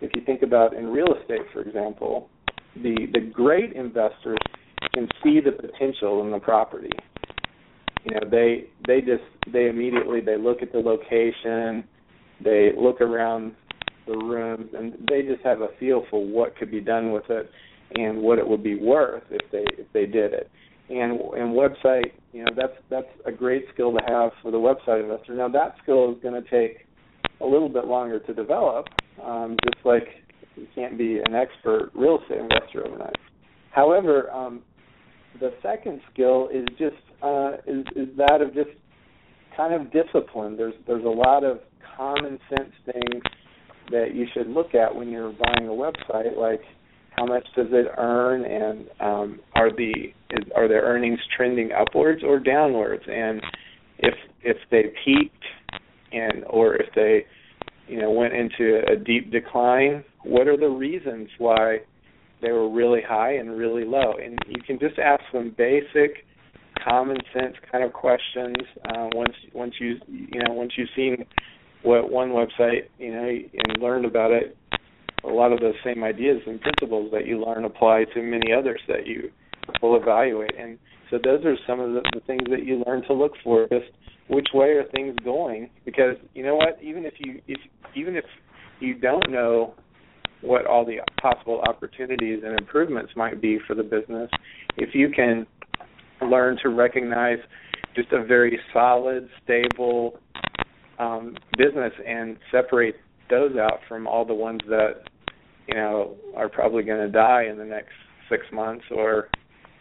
[0.00, 2.28] If you think about in real estate, for example,
[2.76, 4.38] the the great investors
[4.92, 6.90] can see the potential in the property.
[8.04, 11.84] You know, they they just they immediately they look at the location,
[12.42, 13.54] they look around
[14.06, 17.50] the rooms, and they just have a feel for what could be done with it
[17.96, 20.50] and what it would be worth if they if they did it.
[20.90, 25.02] And and website, you know, that's that's a great skill to have for the website
[25.02, 25.34] investor.
[25.34, 26.86] Now that skill is going to take
[27.40, 28.86] a little bit longer to develop,
[29.22, 30.08] um, just like
[30.56, 33.16] you can't be an expert real estate investor overnight.
[33.70, 34.62] However, um,
[35.40, 38.70] the second skill is just uh, is is that of just
[39.56, 40.56] kind of discipline.
[40.56, 41.60] There's there's a lot of
[41.96, 43.22] common sense things
[43.90, 46.62] that you should look at when you're buying a website, like
[47.10, 49.92] how much does it earn, and um, are the
[50.30, 53.40] is, are their earnings trending upwards or downwards, and
[53.98, 55.44] if if they peaked
[56.12, 57.24] and or if they
[57.88, 61.78] you know went into a deep decline, what are the reasons why
[62.44, 64.14] they were really high and really low.
[64.22, 66.24] And you can just ask them basic,
[66.86, 68.56] common sense kind of questions.
[68.88, 71.24] Uh, once once you you know once you've seen
[71.82, 74.56] what one website you know and learned about it,
[75.24, 78.80] a lot of those same ideas and principles that you learn apply to many others
[78.88, 79.30] that you
[79.82, 80.52] will evaluate.
[80.58, 80.78] And
[81.10, 83.66] so those are some of the, the things that you learn to look for.
[83.68, 83.90] Just
[84.28, 85.70] which way are things going?
[85.84, 87.60] Because you know what, even if you if
[87.94, 88.24] even if
[88.80, 89.74] you don't know
[90.44, 94.30] what all the possible opportunities and improvements might be for the business
[94.76, 95.46] if you can
[96.22, 97.38] learn to recognize
[97.94, 100.18] just a very solid, stable
[100.98, 102.96] um, business and separate
[103.30, 105.02] those out from all the ones that
[105.66, 107.92] you know are probably going to die in the next
[108.28, 109.28] six months or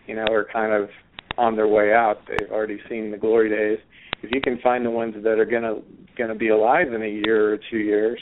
[0.08, 0.90] you know are kind of
[1.38, 2.20] on their way out.
[2.28, 3.84] They've already seen the glory days.
[4.22, 5.82] If you can find the ones that are going to
[6.18, 8.20] going to be alive in a year or two years,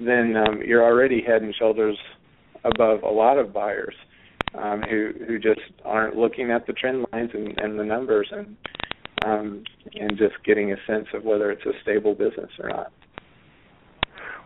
[0.00, 1.96] then um, you're already head and shoulders
[2.64, 3.94] above a lot of buyers
[4.54, 8.56] um, who who just aren't looking at the trend lines and, and the numbers and
[9.24, 12.92] um, and just getting a sense of whether it's a stable business or not.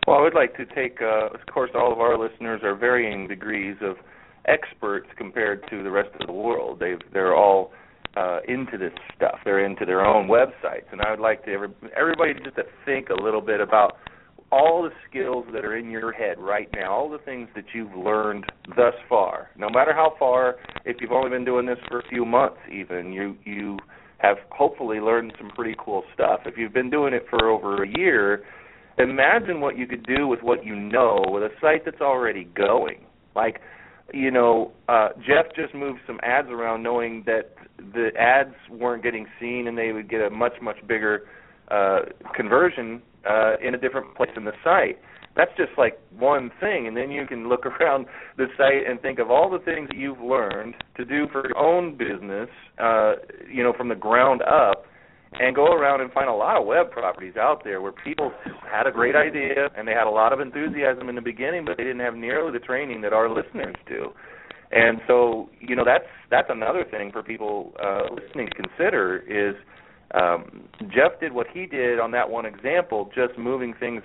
[0.07, 3.27] Well, I would like to take, uh, of course, all of our listeners are varying
[3.27, 3.97] degrees of
[4.45, 6.79] experts compared to the rest of the world.
[6.79, 7.71] They they're all
[8.15, 9.39] uh, into this stuff.
[9.45, 13.09] They're into their own websites, and I would like to every, everybody just to think
[13.09, 13.97] a little bit about
[14.51, 17.93] all the skills that are in your head right now, all the things that you've
[17.95, 19.49] learned thus far.
[19.57, 23.13] No matter how far, if you've only been doing this for a few months, even
[23.13, 23.77] you you
[24.17, 26.41] have hopefully learned some pretty cool stuff.
[26.45, 28.43] If you've been doing it for over a year,
[28.97, 33.05] imagine what you could do with what you know with a site that's already going.
[33.35, 33.61] Like,
[34.13, 39.25] you know, uh, Jeff just moved some ads around knowing that the ads weren't getting
[39.39, 41.27] seen and they would get a much much bigger
[41.71, 41.99] uh,
[42.35, 44.99] conversion uh, in a different place in the site.
[45.35, 49.19] That's just like one thing, and then you can look around the site and think
[49.19, 53.13] of all the things that you've learned to do for your own business, uh,
[53.49, 54.85] you know, from the ground up,
[55.33, 58.31] and go around and find a lot of web properties out there where people
[58.69, 61.77] had a great idea and they had a lot of enthusiasm in the beginning, but
[61.77, 64.11] they didn't have nearly the training that our listeners do.
[64.71, 69.55] And so, you know, that's that's another thing for people uh, listening to consider is
[70.13, 74.01] um, Jeff did what he did on that one example, just moving things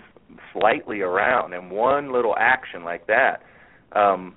[0.53, 3.43] slightly around, and one little action like that.
[3.93, 4.37] Um,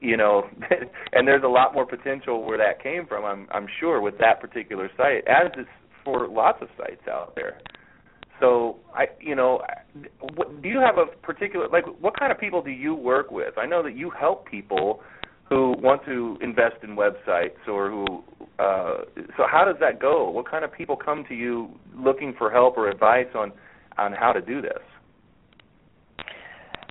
[0.00, 0.48] you know,
[1.12, 3.24] and there's a lot more potential where that came from.
[3.24, 5.66] I'm I'm sure with that particular site, as is
[6.04, 7.60] for lots of sites out there.
[8.40, 9.62] So I, you know,
[10.62, 13.58] do you have a particular like what kind of people do you work with?
[13.58, 15.00] I know that you help people
[15.48, 18.22] who want to invest in websites or who
[18.58, 19.04] uh,
[19.36, 20.28] so how does that go?
[20.28, 23.52] What kind of people come to you looking for help or advice on
[23.96, 24.82] on how to do this?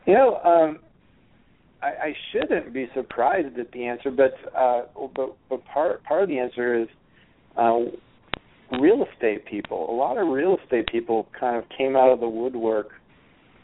[0.06, 0.80] You know um
[1.82, 4.84] I, I shouldn't be surprised at the answer but uh
[5.16, 6.88] but but part part of the answer is
[7.58, 7.80] uh
[8.80, 9.90] real estate people.
[9.90, 12.92] A lot of real estate people kind of came out of the woodwork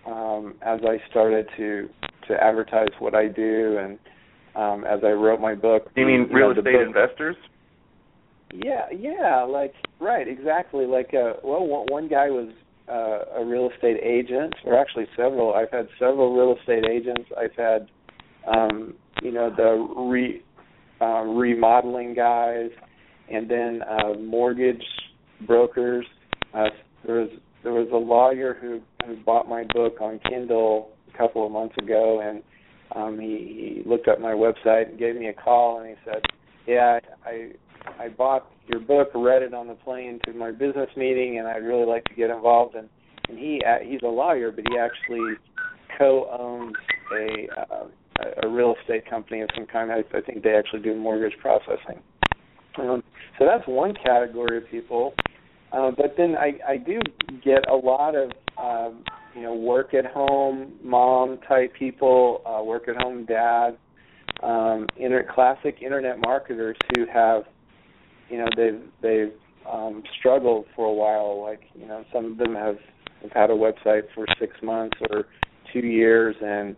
[0.06, 1.89] um as I started to
[2.27, 3.97] to advertise what I do and
[4.55, 5.89] um, as I wrote my book.
[5.95, 7.35] You mean you real know, estate investors?
[8.53, 10.85] Yeah, yeah, like right, exactly.
[10.85, 12.51] Like uh, well, one, one guy was
[12.87, 15.53] uh, a real estate agent, or actually several.
[15.53, 17.29] I've had several real estate agents.
[17.37, 17.87] I've had,
[18.47, 20.43] um, you know, the re
[21.01, 22.69] uh, remodeling guys,
[23.31, 24.83] and then uh, mortgage
[25.47, 26.05] brokers.
[26.53, 26.65] Uh,
[27.05, 27.29] there was
[27.63, 31.75] there was a lawyer who who bought my book on Kindle a couple of months
[31.81, 32.43] ago, and
[32.95, 36.21] um, he, he looked up my website and gave me a call, and he said,
[36.67, 37.51] "Yeah, I
[37.99, 41.63] I bought your book, read it on the plane to my business meeting, and I'd
[41.63, 42.89] really like to get involved." And
[43.29, 45.36] and he uh, he's a lawyer, but he actually
[45.97, 46.75] co-owns
[47.17, 47.86] a uh,
[48.43, 49.91] a real estate company of some kind.
[49.91, 52.01] I, I think they actually do mortgage processing.
[52.77, 53.03] Um,
[53.39, 55.13] so that's one category of people.
[55.71, 56.99] Uh, but then I, I do
[57.43, 59.03] get a lot of um,
[59.36, 63.78] you know work at home mom type people, uh, work at home dad,
[64.41, 67.43] um, inter- classic internet marketers who have
[68.30, 69.34] you know they've they've
[69.72, 71.41] um, struggled for a while.
[71.41, 72.78] Like you know some of them have,
[73.22, 75.26] have had a website for six months or
[75.74, 76.76] two years and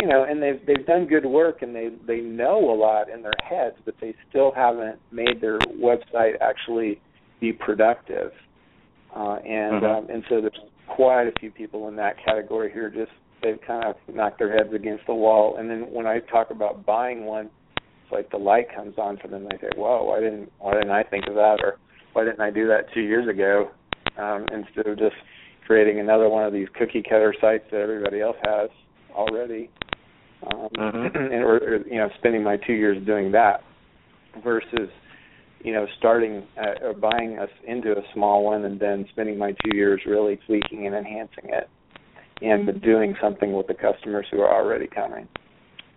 [0.00, 3.22] you know and they've they've done good work and they they know a lot in
[3.22, 7.00] their heads but they still haven't made their website actually
[7.40, 8.32] be productive
[9.16, 9.84] uh and mm-hmm.
[9.84, 13.84] um and so there's quite a few people in that category here just they've kind
[13.84, 15.56] of knocked their heads against the wall.
[15.58, 19.28] And then when I talk about buying one, it's like the light comes on for
[19.28, 19.44] them.
[19.44, 21.76] They say, "Whoa, why didn't why didn't I think of that?" Or
[22.12, 23.70] "Why didn't I do that two years ago?"
[24.18, 25.16] Um, instead of just
[25.66, 28.70] creating another one of these cookie cutter sites that everybody else has
[29.14, 29.70] already,
[30.46, 31.16] um, mm-hmm.
[31.32, 33.62] and or, or you know, spending my two years doing that
[34.42, 34.90] versus
[35.64, 39.52] you know, starting uh, or buying us into a small one and then spending my
[39.64, 41.68] two years really tweaking and enhancing it
[42.42, 42.78] and mm-hmm.
[42.80, 45.26] doing something with the customers who are already coming.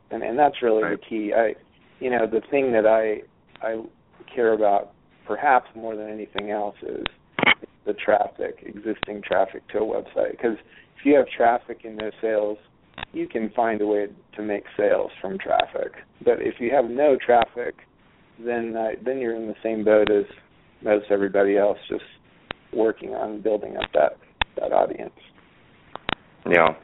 [0.10, 0.98] And and that's really right.
[0.98, 1.34] the key.
[1.34, 1.54] I
[2.00, 3.22] you know, the thing that I
[3.66, 3.84] I
[4.34, 4.94] care about
[5.26, 7.04] perhaps more than anything else is
[7.86, 10.58] the traffic, existing traffic to a website because
[10.98, 12.58] if you have traffic and no sales,
[13.12, 15.92] you can find a way to make sales from traffic.
[16.24, 17.76] But if you have no traffic,
[18.44, 20.26] then uh, then you're in the same boat as
[20.88, 22.04] as everybody else, just
[22.74, 24.18] working on building up that
[24.58, 25.14] that audience.
[26.50, 26.76] Yeah,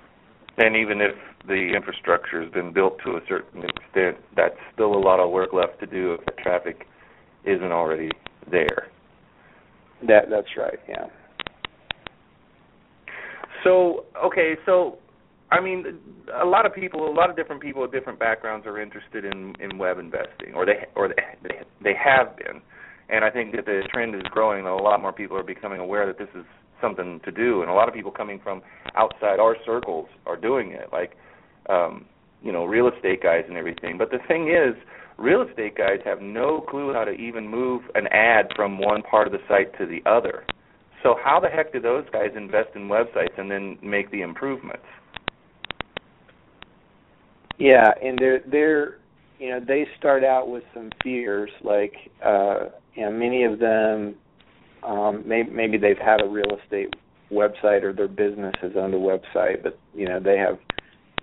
[0.57, 1.15] and even if
[1.47, 5.53] the infrastructure has been built to a certain extent, that's still a lot of work
[5.53, 6.85] left to do if the traffic
[7.45, 8.09] isn't already
[8.49, 8.87] there.
[10.07, 10.79] That that's right.
[10.87, 11.07] Yeah.
[13.63, 14.97] So okay, so
[15.53, 15.99] I mean,
[16.33, 19.53] a lot of people, a lot of different people with different backgrounds are interested in
[19.59, 22.59] in web investing, or they or they they have been,
[23.09, 24.65] and I think that the trend is growing.
[24.65, 26.43] A lot more people are becoming aware that this is
[26.81, 28.63] something to do, and a lot of people coming from
[28.95, 31.11] outside our circles are doing it, like
[31.69, 32.05] um,
[32.41, 33.99] you know, real estate guys and everything.
[33.99, 34.75] But the thing is,
[35.19, 39.27] real estate guys have no clue how to even move an ad from one part
[39.27, 40.45] of the site to the other.
[41.03, 44.85] So how the heck do those guys invest in websites and then make the improvements?
[47.59, 48.97] Yeah, and they're they're
[49.39, 51.93] you know they start out with some fears like
[52.25, 54.15] uh you know many of them
[54.83, 56.93] um maybe maybe they've had a real estate
[57.31, 60.57] website or their business has owned a website but you know they have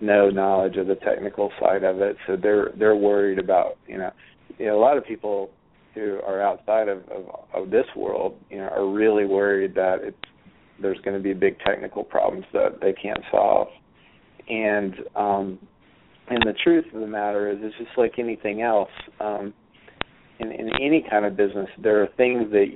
[0.00, 4.10] no knowledge of the technical side of it so they're they're worried about you know
[4.58, 5.50] you know a lot of people
[5.94, 7.24] who are outside of of,
[7.54, 10.16] of this world you know are really worried that it's
[10.82, 13.68] there's going to be big technical problems that they can't solve.
[14.48, 15.58] And um
[16.30, 18.90] and the truth of the matter is it's just like anything else.
[19.20, 19.52] Um
[20.38, 22.66] in in any kind of business there are things that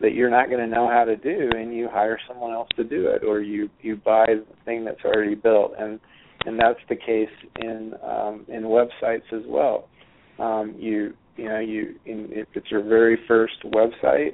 [0.00, 2.84] that you're not going to know how to do and you hire someone else to
[2.84, 5.72] do it or you you buy the thing that's already built.
[5.78, 6.00] And
[6.46, 7.28] and that's the case
[7.60, 9.88] in um in websites as well.
[10.38, 14.32] Um you you know you in, if it's your very first website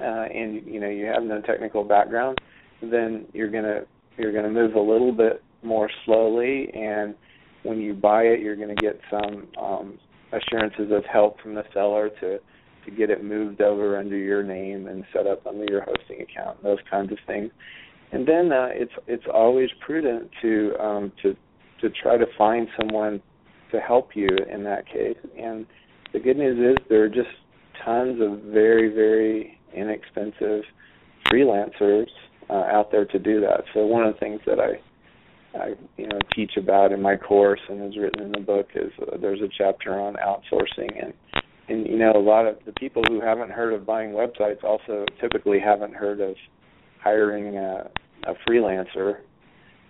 [0.00, 2.38] uh and you know you have no technical background
[2.82, 3.86] then you're going to
[4.16, 7.14] you're going to move a little bit more slowly and
[7.62, 9.98] when you buy it, you're going to get some um,
[10.32, 12.38] assurances of help from the seller to
[12.86, 16.62] to get it moved over under your name and set up under your hosting account,
[16.62, 17.50] those kinds of things.
[18.12, 21.36] And then uh, it's it's always prudent to um, to
[21.82, 23.22] to try to find someone
[23.72, 25.16] to help you in that case.
[25.38, 25.66] And
[26.12, 27.28] the good news is there are just
[27.84, 30.62] tons of very very inexpensive
[31.26, 32.06] freelancers
[32.48, 33.62] uh, out there to do that.
[33.74, 34.80] So one of the things that I
[35.54, 38.92] I you know teach about in my course and is written in the book is
[39.00, 41.12] uh, there's a chapter on outsourcing and
[41.68, 45.04] and you know a lot of the people who haven't heard of buying websites also
[45.20, 46.34] typically haven't heard of
[47.02, 47.90] hiring a,
[48.28, 49.18] a freelancer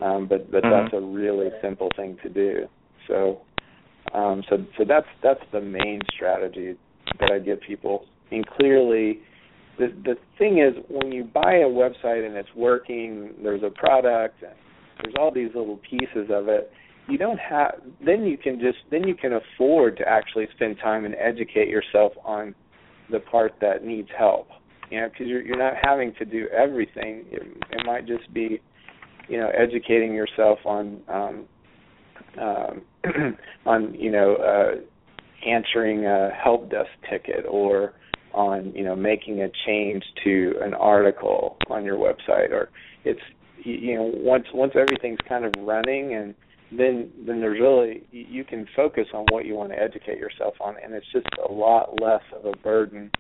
[0.01, 0.85] um but but mm-hmm.
[0.85, 2.67] that's a really simple thing to do
[3.07, 3.41] so
[4.15, 6.75] um so so that's that's the main strategy
[7.19, 9.21] that I give people and clearly
[9.79, 14.43] the the thing is when you buy a website and it's working there's a product
[14.43, 14.55] and
[15.03, 16.71] there's all these little pieces of it.
[17.09, 21.05] You don't have then you can just then you can afford to actually spend time
[21.05, 22.55] and educate yourself on
[23.11, 24.49] the part that needs help
[24.91, 27.25] you know because you're you're not having to do everything.
[27.31, 28.61] It, it might just be
[29.29, 31.47] you know educating yourself on um
[32.41, 32.83] um
[33.67, 37.95] on you know uh answering a help desk ticket or
[38.35, 42.71] on you know making a change to an article on your website or
[43.05, 43.21] it's
[43.65, 46.35] you know once once everything's kind of running and
[46.73, 50.77] then then there's really you can focus on what you want to educate yourself on
[50.83, 53.11] and it's just a lot less of a burden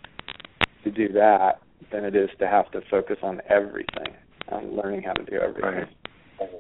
[0.84, 1.61] to do that
[1.91, 4.14] than it is to have to focus on everything
[4.51, 5.86] on learning how to do everything.
[6.41, 6.51] Right.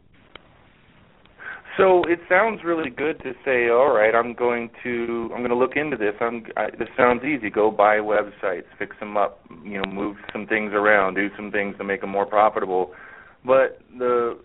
[1.76, 5.56] so it sounds really good to say all right i'm going to i'm going to
[5.56, 6.14] look into this.
[6.20, 7.50] I'm I, this sounds easy.
[7.50, 11.76] Go buy websites fix them up you know move some things around do some things
[11.78, 12.92] to make them more profitable
[13.44, 14.38] but the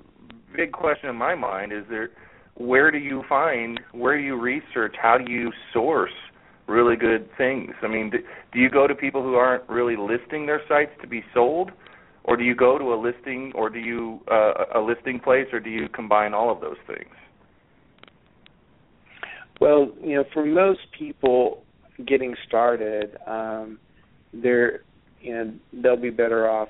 [0.55, 2.09] big question in my mind is there
[2.55, 6.11] where do you find where do you research how do you source
[6.67, 7.71] really good things?
[7.83, 8.17] I mean do,
[8.53, 11.71] do you go to people who aren't really listing their sites to be sold?
[12.23, 15.59] Or do you go to a listing or do you uh, a listing place or
[15.59, 17.13] do you combine all of those things?
[19.59, 21.63] Well you know for most people
[22.07, 23.79] getting started um
[24.33, 24.81] they're
[25.21, 26.69] you know they'll be better off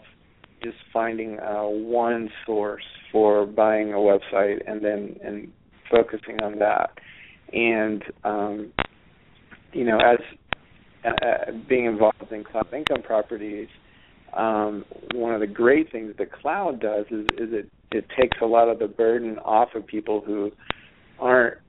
[0.65, 5.47] just finding uh, one source for buying a website and then and
[5.91, 6.89] focusing on that.
[7.53, 8.73] And um,
[9.73, 10.17] you know, as
[11.05, 13.67] uh, being involved in cloud income properties,
[14.35, 18.45] um, one of the great things the cloud does is, is it it takes a
[18.45, 20.51] lot of the burden off of people who
[21.19, 21.59] aren't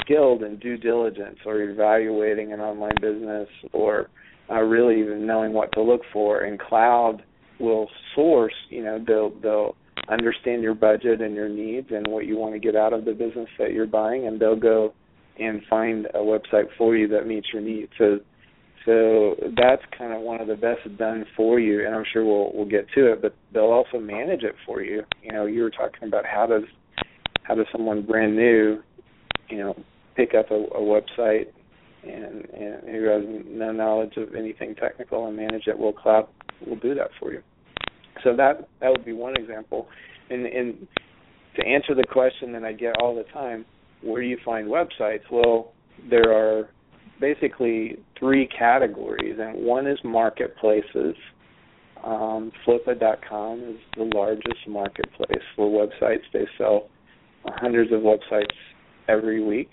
[0.00, 4.10] skilled in due diligence or evaluating an online business or
[4.50, 6.44] uh, really even knowing what to look for.
[6.44, 7.22] in cloud
[7.62, 9.76] will source, you know, they'll they'll
[10.08, 13.12] understand your budget and your needs and what you want to get out of the
[13.12, 14.92] business that you're buying and they'll go
[15.38, 17.90] and find a website for you that meets your needs.
[17.96, 18.18] So
[18.84, 22.52] So that's kind of one of the best done for you, and I'm sure we'll
[22.52, 23.22] we'll get to it.
[23.22, 25.02] But they'll also manage it for you.
[25.22, 26.64] You know, you were talking about how does
[27.44, 28.82] how does someone brand new,
[29.48, 29.76] you know,
[30.16, 31.46] pick up a, a website
[32.04, 35.78] and, and who has no knowledge of anything technical and manage it.
[35.78, 36.28] Well, cloud
[36.66, 37.42] will do that for you.
[38.24, 39.88] So that that would be one example.
[40.30, 40.86] And, and
[41.56, 43.64] to answer the question that I get all the time,
[44.02, 45.22] where do you find websites?
[45.30, 45.72] Well,
[46.08, 46.68] there are
[47.20, 51.14] basically three categories, and one is marketplaces.
[52.04, 56.22] Um, Flippa.com is the largest marketplace for websites.
[56.32, 56.88] They sell
[57.46, 58.46] hundreds of websites
[59.08, 59.70] every week.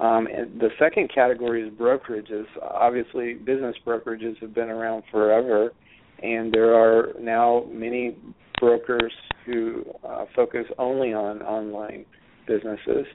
[0.00, 2.46] Um, and the second category is brokerages.
[2.62, 5.72] Obviously, business brokerages have been around forever,
[6.22, 8.16] and there are now many
[8.60, 9.12] brokers
[9.44, 12.04] who uh, focus only on online
[12.46, 13.06] businesses,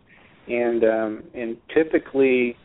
[0.48, 2.56] and um, and typically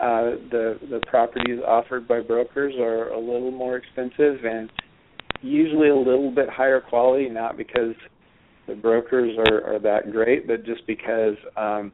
[0.00, 4.70] uh, the the properties offered by brokers are a little more expensive and
[5.42, 7.94] usually a little bit higher quality, not because
[8.66, 11.92] the brokers are, are that great, but just because um,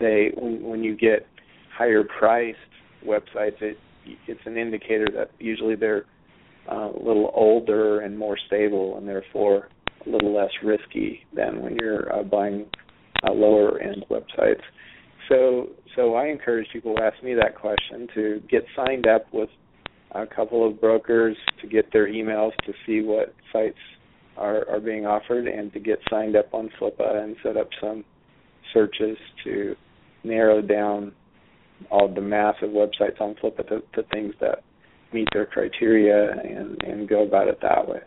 [0.00, 1.26] they when, when you get
[1.76, 2.58] higher priced
[3.06, 3.78] websites, it
[4.26, 6.04] it's an indicator that usually they're
[6.68, 9.68] a little older and more stable, and therefore
[10.06, 12.66] a little less risky than when you're uh, buying
[13.26, 14.62] uh, lower end websites.
[15.28, 19.48] So so I encourage people who ask me that question to get signed up with
[20.12, 23.78] a couple of brokers to get their emails to see what sites
[24.36, 28.04] are, are being offered and to get signed up on Flippa and set up some
[28.72, 29.74] searches to
[30.22, 31.12] narrow down
[31.90, 34.62] all the massive websites on Flippa to, to things that
[35.14, 38.00] meet their criteria and, and go about it that way.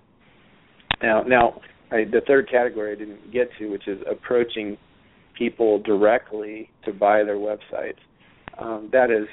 [1.02, 4.78] Now, now I, the third category I didn't get to, which is approaching
[5.38, 8.00] people directly to buy their websites.
[8.60, 9.28] Um, that is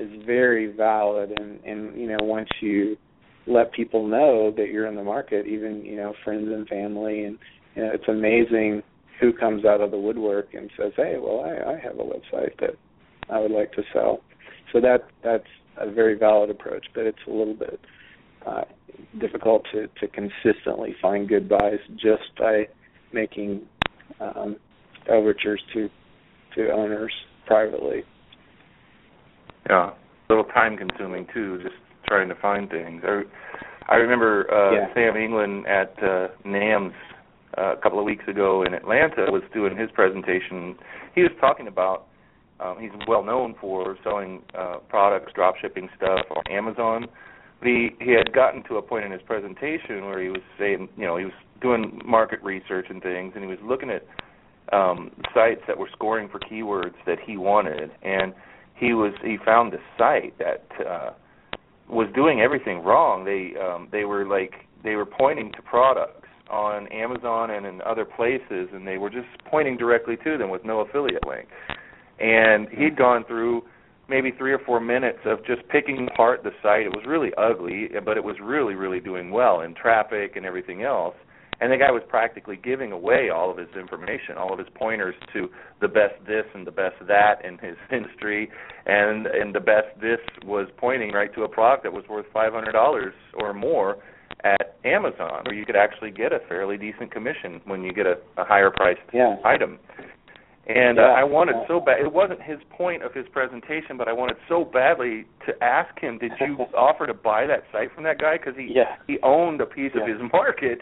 [0.00, 2.96] is very valid, and and you know once you
[3.46, 7.38] let people know that you're in the market, even you know friends and family, and
[7.74, 8.82] you know, it's amazing
[9.20, 12.58] who comes out of the woodwork and says, "Hey, well, I, I have a website
[12.60, 12.76] that
[13.30, 14.20] I would like to sell."
[14.72, 15.44] So that that's
[15.78, 17.80] a very valid approach, but it's a little bit
[18.46, 18.62] uh,
[19.20, 22.68] difficult to to consistently find good buys just by
[23.12, 23.62] making
[24.20, 24.56] um,
[25.10, 25.88] overtures to
[26.56, 27.12] to owners
[27.46, 28.02] privately.
[29.68, 29.94] Yeah, a
[30.28, 31.74] little time consuming too, just
[32.06, 33.02] trying to find things.
[33.04, 33.22] I
[33.88, 34.94] I remember uh, yeah.
[34.94, 36.92] Sam England at uh, NAMS
[37.58, 40.76] uh, a couple of weeks ago in Atlanta was doing his presentation.
[41.14, 42.06] He was talking about
[42.60, 47.06] um, he's well known for selling uh, products, drop shipping stuff on Amazon.
[47.60, 50.88] But he he had gotten to a point in his presentation where he was saying,
[50.96, 54.04] you know, he was doing market research and things, and he was looking at
[54.72, 58.34] um, sites that were scoring for keywords that he wanted, and
[58.74, 61.10] he was he found a site that uh,
[61.88, 63.24] was doing everything wrong.
[63.24, 64.52] They um, they were like
[64.82, 69.26] they were pointing to products on Amazon and in other places, and they were just
[69.50, 71.48] pointing directly to them with no affiliate link.
[72.18, 73.62] And he'd gone through
[74.08, 76.86] maybe three or four minutes of just picking apart the site.
[76.86, 80.82] It was really ugly, but it was really really doing well in traffic and everything
[80.82, 81.14] else
[81.60, 85.14] and the guy was practically giving away all of his information, all of his pointers
[85.32, 85.48] to
[85.80, 88.50] the best this and the best that in his industry,
[88.86, 92.52] and and the best this was pointing right to a product that was worth five
[92.52, 93.98] hundred dollars or more
[94.42, 98.16] at Amazon, where you could actually get a fairly decent commission when you get a,
[98.36, 99.36] a higher priced yeah.
[99.44, 99.78] item.
[100.66, 102.00] And uh, I wanted so bad.
[102.00, 106.18] It wasn't his point of his presentation, but I wanted so badly to ask him,
[106.18, 108.96] "Did you offer to buy that site from that guy?" Because he yeah.
[109.06, 110.00] he owned a piece yeah.
[110.00, 110.78] of his market,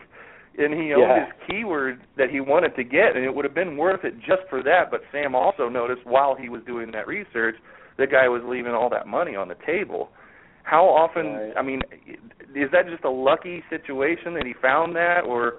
[0.56, 1.26] and he owned yeah.
[1.26, 4.42] his keyword that he wanted to get, and it would have been worth it just
[4.48, 4.90] for that.
[4.90, 7.56] But Sam also noticed while he was doing that research,
[7.98, 10.10] the guy was leaving all that money on the table.
[10.62, 11.26] How often?
[11.26, 11.54] Right.
[11.56, 11.80] I mean,
[12.54, 15.54] is that just a lucky situation that he found that, or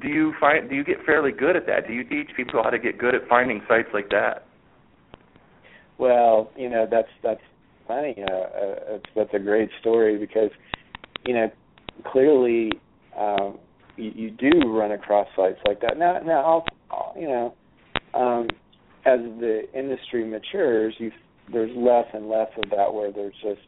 [0.00, 1.86] do you find do you get fairly good at that?
[1.86, 4.46] Do you teach people how to get good at finding sites like that?
[5.98, 7.40] Well, you know that's that's
[7.86, 8.16] funny.
[8.18, 10.50] Uh, uh, that's a great story because
[11.26, 11.50] you know
[12.06, 12.72] clearly
[13.18, 13.58] um,
[13.96, 15.98] you, you do run across sites like that.
[15.98, 17.54] Now, now, I'll, you know,
[18.14, 18.48] um,
[19.04, 21.10] as the industry matures, you
[21.52, 23.60] there's less and less of that where there's just,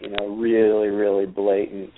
[0.00, 1.90] you know, really, really blatant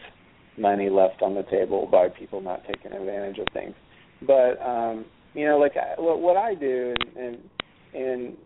[0.59, 3.75] money left on the table by people not taking advantage of things.
[4.23, 5.05] But um,
[5.35, 7.39] you know, like I, what, what I do in
[7.95, 8.37] in, in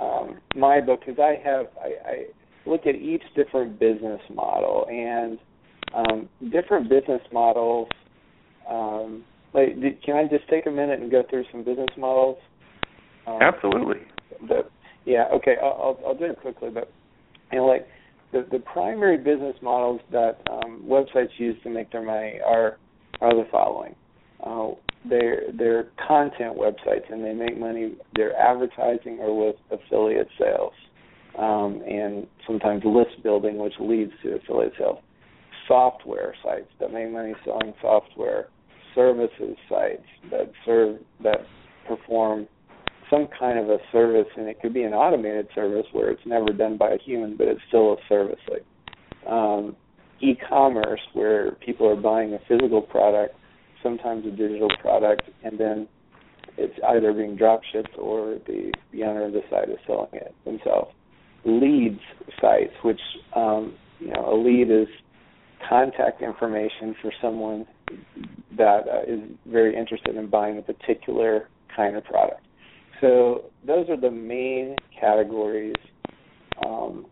[0.00, 2.24] um, my book is I have I, I
[2.66, 5.38] look at each different business model and
[5.94, 7.88] um, different business models
[8.68, 9.24] um,
[9.54, 12.36] like, can I just take a minute and go through some business models?
[13.26, 14.02] Um, Absolutely.
[14.46, 14.70] But
[15.04, 16.68] yeah, okay, I'll, I'll, I'll do it quickly.
[16.70, 16.90] But
[17.50, 17.86] you know, like
[18.32, 22.78] the, the primary business models that um, websites use to make their money are
[23.20, 23.94] are the following.
[24.44, 24.70] Uh,
[25.08, 27.94] they're they're content websites, and they make money.
[28.14, 30.72] They're advertising or with affiliate sales,
[31.38, 34.98] um, and sometimes list building, which leads to affiliate sales.
[35.66, 38.48] Software sites that make money selling software,
[38.94, 41.40] services sites that serve that
[41.86, 42.46] perform
[43.10, 46.52] some kind of a service, and it could be an automated service where it's never
[46.52, 48.40] done by a human, but it's still a service.
[48.50, 48.64] Like
[49.30, 49.76] um,
[50.20, 53.34] e-commerce, where people are buying a physical product,
[53.82, 55.88] sometimes a digital product, and then
[56.56, 60.34] it's either being drop shipped or the the owner of the site is selling it
[60.44, 60.92] themselves.
[61.44, 62.00] Leads
[62.40, 63.00] sites, which
[63.34, 64.88] um, you know, a lead is
[65.68, 67.66] contact information for someone
[68.56, 72.40] that uh, is very interested in buying a particular kind of product.
[73.00, 75.76] So those are the main categories
[76.64, 77.06] um,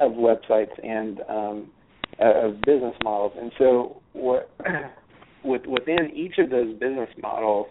[0.00, 1.70] of websites and um,
[2.18, 3.32] of business models.
[3.40, 4.50] And so what
[5.44, 7.66] with, within each of those business models,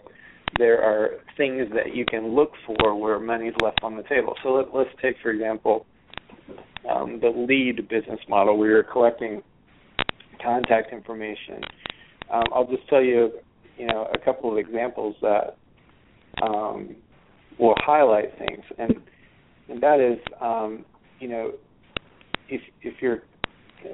[0.58, 4.34] there are things that you can look for where money is left on the table.
[4.42, 5.86] So let, us take, for example,
[6.90, 8.58] um, the lead business model.
[8.58, 9.42] We are collecting
[10.42, 11.62] contact information.
[12.32, 13.30] Um, I'll just tell you,
[13.78, 15.56] you know, a couple of examples that
[16.42, 16.96] um,
[17.60, 18.94] will highlight things, and
[19.68, 20.84] and that is, um,
[21.20, 21.52] you know,
[22.48, 23.22] if if you're,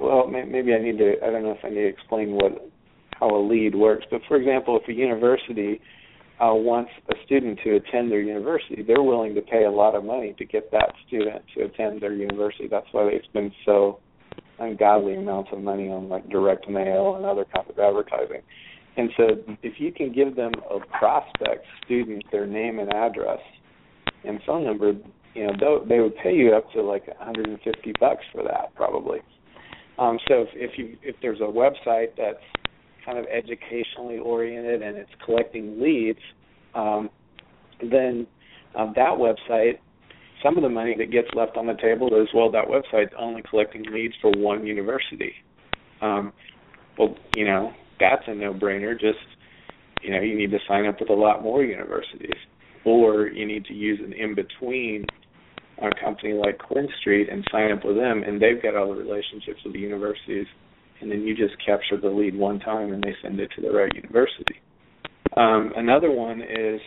[0.01, 1.15] well, maybe I need to.
[1.23, 2.71] I don't know if I need to explain what
[3.19, 5.81] how a lead works, but for example, if a university
[6.41, 10.05] uh, wants a student to attend their university, they're willing to pay a lot of
[10.05, 12.69] money to get that student to attend their university.
[12.69, 14.01] That's why they spend so
[14.59, 18.43] ungodly amounts of money on like direct mail and other kinds of advertising.
[18.97, 19.25] And so
[19.63, 23.41] if you can give them a prospect student their name and address
[24.27, 24.93] and phone number,
[25.35, 29.21] you know, they would pay you up to like 150 bucks for that probably.
[29.99, 32.43] Um, so if, if you if there's a website that's
[33.05, 36.19] kind of educationally oriented and it's collecting leads,
[36.75, 37.09] um,
[37.81, 38.27] then
[38.75, 39.79] um, that website,
[40.43, 43.43] some of the money that gets left on the table is well, that website's only
[43.49, 45.33] collecting leads for one university.
[46.03, 46.33] Um,
[46.99, 48.99] well, you know, that's a no-brainer.
[48.99, 49.19] Just
[50.03, 52.37] you know, you need to sign up with a lot more universities,
[52.87, 55.05] or you need to use an in-between
[55.83, 58.99] a company like Quinn Street and sign up with them, and they've got all the
[58.99, 60.47] relationships with the universities,
[61.01, 63.71] and then you just capture the lead one time, and they send it to the
[63.71, 64.61] right university.
[65.37, 66.81] Um, another one is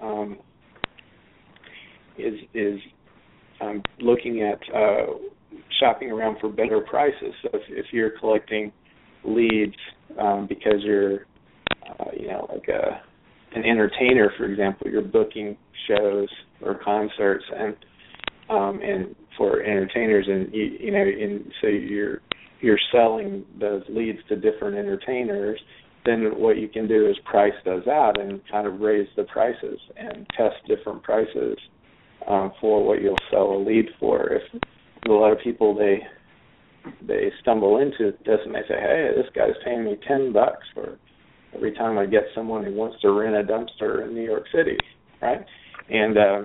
[0.00, 0.38] um,
[2.16, 2.80] is is
[3.60, 5.06] um, looking at uh,
[5.80, 7.34] shopping around for better prices.
[7.42, 8.72] So if, if you're collecting
[9.24, 9.76] leads
[10.18, 11.26] um, because you're,
[11.98, 13.02] uh, you know, like a
[13.54, 15.56] an entertainer, for example, you're booking
[15.88, 16.28] shows
[16.62, 17.76] or concerts and
[18.48, 22.20] um, and for entertainers, and you, you know, and so you're
[22.60, 25.58] you're selling those leads to different entertainers.
[26.04, 29.78] Then what you can do is price those out and kind of raise the prices
[29.96, 31.56] and test different prices
[32.28, 34.32] um, for what you'll sell a lead for.
[34.32, 34.42] If
[35.08, 36.00] a lot of people they
[37.06, 40.98] they stumble into this and they say, "Hey, this guy's paying me ten bucks for
[41.54, 44.76] every time I get someone who wants to rent a dumpster in New York City,"
[45.20, 45.44] right?
[45.88, 46.42] And uh,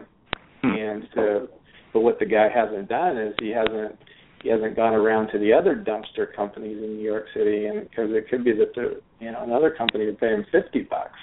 [0.64, 0.70] hmm.
[0.70, 1.46] and uh,
[1.94, 3.98] but what the guy hasn't done is he hasn't
[4.44, 8.10] he hasn't gone around to the other dumpster companies in New York City, and because
[8.12, 11.20] it could be that the you know another company would pay him fifty bucks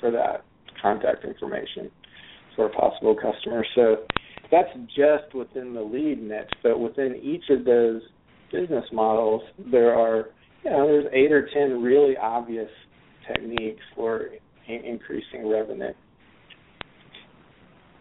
[0.00, 0.44] for that
[0.80, 1.90] contact information
[2.54, 3.64] for a possible customer.
[3.74, 4.04] So
[4.50, 8.02] that's just within the lead niche, but within each of those
[8.52, 10.30] business models, there are
[10.64, 12.70] you know there's eight or ten really obvious
[13.28, 14.30] techniques for
[14.68, 15.92] in- increasing revenue.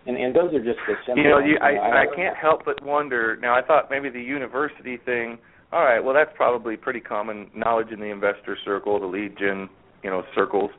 [0.07, 1.23] And, and those are just the simple.
[1.23, 3.37] You know, you, I I, I can't help but wonder.
[3.41, 5.37] Now, I thought maybe the university thing.
[5.71, 9.67] All right, well, that's probably pretty common knowledge in the investor circle, the lead gen,
[10.03, 10.69] you know, circles.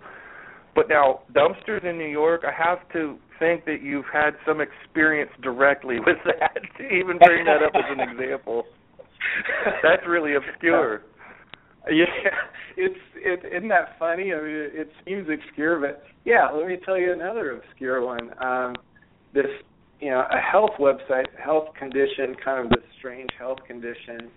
[0.77, 5.31] But now, dumpsters in New York, I have to think that you've had some experience
[5.43, 8.65] directly with that to even bring that up as an example.
[9.83, 11.03] That's really obscure.
[11.93, 12.05] Yeah,
[12.77, 14.33] it's it isn't that funny?
[14.33, 18.31] I mean, it, it seems obscure, but yeah, let me tell you another obscure one.
[18.43, 18.75] Um,
[19.33, 19.47] this,
[20.01, 24.31] you know, a health website, health condition, kind of this strange health condition.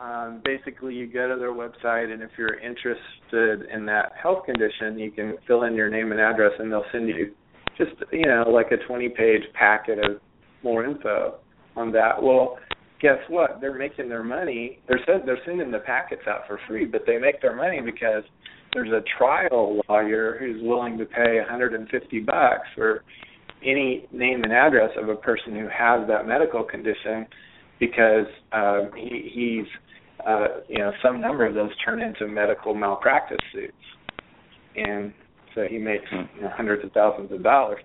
[0.00, 4.98] Um, basically, you go to their website, and if you're interested in that health condition,
[4.98, 7.32] you can fill in your name and address, and they'll send you
[7.78, 10.20] just, you know, like a 20-page packet of
[10.62, 11.36] more info
[11.76, 12.22] on that.
[12.22, 12.58] Well,
[13.00, 13.60] guess what?
[13.60, 14.78] They're making their money.
[14.88, 18.22] They're they're sending the packets out for free, but they make their money because
[18.72, 23.04] there's a trial lawyer who's willing to pay 150 bucks for
[23.64, 27.26] any name and address of a person who has that medical condition
[27.80, 29.66] because um, he, he's
[30.26, 33.72] uh, you know some number of those turn into medical malpractice suits,
[34.76, 35.12] and
[35.54, 37.80] so he makes you know, hundreds of thousands of dollars.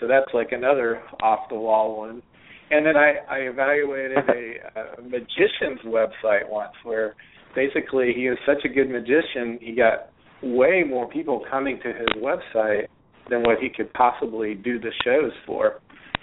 [0.00, 2.22] So that's like another off the wall one.
[2.70, 7.14] And then I, I evaluated a, a magician's website once where
[7.54, 10.10] basically he was such a good magician he got
[10.42, 12.86] way more people coming to his website
[13.30, 15.80] than what he could possibly do the shows for.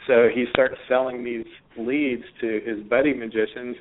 [0.07, 1.45] So he starts selling these
[1.77, 3.77] leads to his buddy magicians,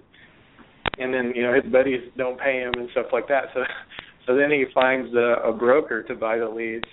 [0.99, 3.45] and then you know his buddies don't pay him and stuff like that.
[3.55, 3.63] So
[4.27, 6.85] so then he finds a, a broker to buy the leads,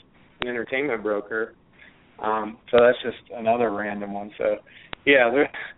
[0.42, 1.54] an entertainment broker.
[2.22, 4.32] Um, so that's just another random one.
[4.38, 4.58] So
[5.06, 5.30] yeah,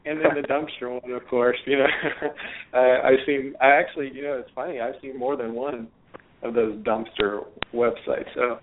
[0.05, 1.57] and then the dumpster one, of course.
[1.65, 1.87] You know,
[2.73, 3.53] I, I've seen.
[3.61, 4.79] I actually, you know, it's funny.
[4.79, 5.87] I've seen more than one
[6.41, 8.27] of those dumpster websites.
[8.35, 8.59] So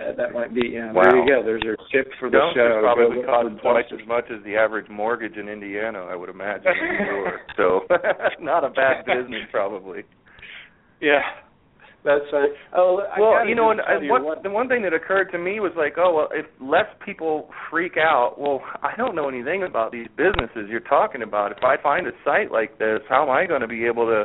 [0.00, 0.70] uh, that might be.
[0.72, 1.02] Yeah, wow.
[1.02, 1.42] There you go.
[1.44, 2.80] There's your tip for the Dumpsters show.
[2.82, 6.72] probably cost twice as much as the average mortgage in Indiana, I would imagine.
[6.72, 7.40] in New York.
[7.56, 7.80] so
[8.40, 10.02] not a bad business, probably.
[11.00, 11.20] Yeah,
[12.04, 12.50] that's right.
[12.74, 15.38] Oh, I well, you know, and you what, what- the one thing that occurred to
[15.38, 19.64] me was like, oh well, if less people freak out, well, I don't know anything
[19.64, 21.52] about these businesses you're talking about.
[21.52, 24.24] If I find a site like this, how am I going to be able to?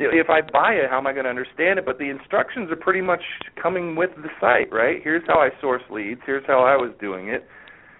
[0.00, 1.84] If I buy it, how am I going to understand it?
[1.84, 3.22] But the instructions are pretty much
[3.60, 5.00] coming with the site, right?
[5.02, 6.20] Here's how I source leads.
[6.24, 7.44] Here's how I was doing it,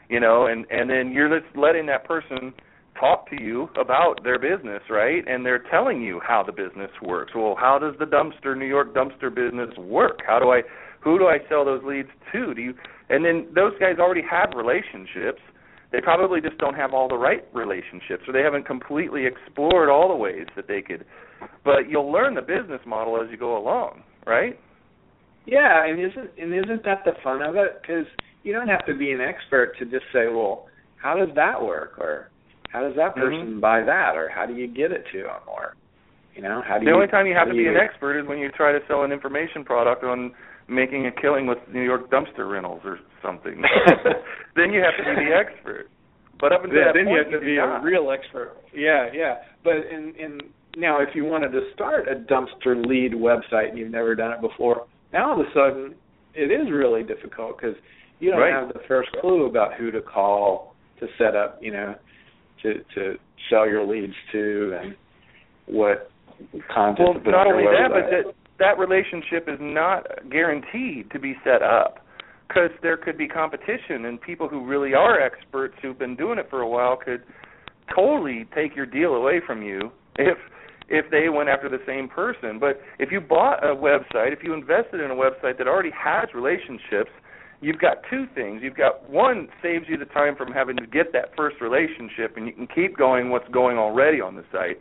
[0.08, 2.52] you know, and and then you're just letting that person
[2.98, 5.22] talk to you about their business, right?
[5.26, 7.32] And they're telling you how the business works.
[7.34, 10.20] Well, how does the dumpster New York dumpster business work?
[10.26, 10.62] How do I
[11.00, 12.54] who do I sell those leads to?
[12.54, 12.74] Do you
[13.08, 15.40] and then those guys already have relationships.
[15.90, 20.08] They probably just don't have all the right relationships or they haven't completely explored all
[20.08, 21.06] the ways that they could
[21.64, 24.58] but you'll learn the business model as you go along, right?
[25.46, 27.80] Yeah, and isn't and isn't that the fun of it?
[27.80, 28.06] Because
[28.42, 31.98] you don't have to be an expert to just say, well, how does that work,
[31.98, 32.30] or
[32.68, 33.60] how does that person Mhm.
[33.60, 35.74] buy that, or how do you get it to them, or
[36.34, 36.94] you know, how do The you?
[36.94, 39.02] only time you have to do be an expert is when you try to sell
[39.02, 40.32] an information product on
[40.68, 43.60] making a killing with New York dumpster rentals or something.
[44.54, 45.88] then you have to be the expert.
[46.38, 47.80] But up until Yeah, that then point, you have to do be not.
[47.80, 48.52] a real expert.
[48.72, 49.38] Yeah, yeah.
[49.64, 50.40] But in in
[50.76, 54.40] now, if you wanted to start a dumpster lead website and you've never done it
[54.40, 55.94] before, now all of a sudden
[56.34, 57.74] it is really difficult because
[58.20, 58.52] you don't Right.
[58.52, 61.96] have the first clue about who to call to set up, you know,
[62.62, 63.14] to to
[63.50, 64.96] sell your leads to and
[65.66, 66.10] what
[66.74, 71.10] content Well, to put not on only that, but that that relationship is not guaranteed
[71.12, 72.04] to be set up
[72.48, 76.46] because there could be competition, and people who really are experts who've been doing it
[76.50, 77.22] for a while could
[77.94, 80.38] totally take your deal away from you if
[80.90, 82.58] if they went after the same person.
[82.58, 86.28] But if you bought a website, if you invested in a website that already has
[86.34, 87.10] relationships,
[87.60, 88.60] you've got two things.
[88.62, 92.46] You've got one saves you the time from having to get that first relationship, and
[92.46, 94.78] you can keep going what's going already on the site.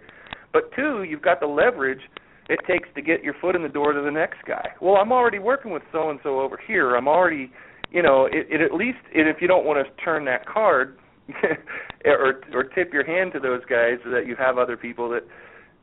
[0.53, 2.01] But two, you've got the leverage
[2.49, 4.69] it takes to get your foot in the door to the next guy.
[4.81, 6.95] Well, I'm already working with so and so over here.
[6.95, 7.51] I'm already,
[7.91, 10.97] you know, it, it at least and if you don't want to turn that card
[12.05, 15.23] or or tip your hand to those guys so that you have other people that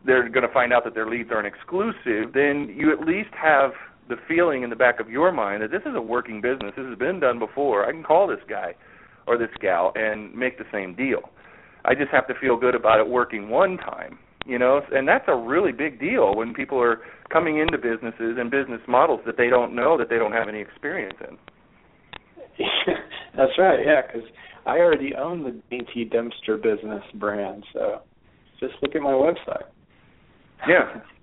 [0.06, 3.72] they're going to find out that their leads aren't exclusive, then you at least have
[4.08, 6.72] the feeling in the back of your mind that this is a working business.
[6.76, 7.86] This has been done before.
[7.86, 8.74] I can call this guy
[9.26, 11.30] or this gal and make the same deal.
[11.84, 15.24] I just have to feel good about it working one time, you know, and that's
[15.28, 17.00] a really big deal when people are
[17.30, 20.60] coming into businesses and business models that they don't know that they don't have any
[20.60, 21.36] experience in.
[23.36, 23.80] That's right.
[23.84, 24.28] Yeah, because
[24.64, 28.02] I already own the Dainty Dumpster Business brand, so
[28.60, 29.64] just look at my website.
[30.68, 31.00] Yeah.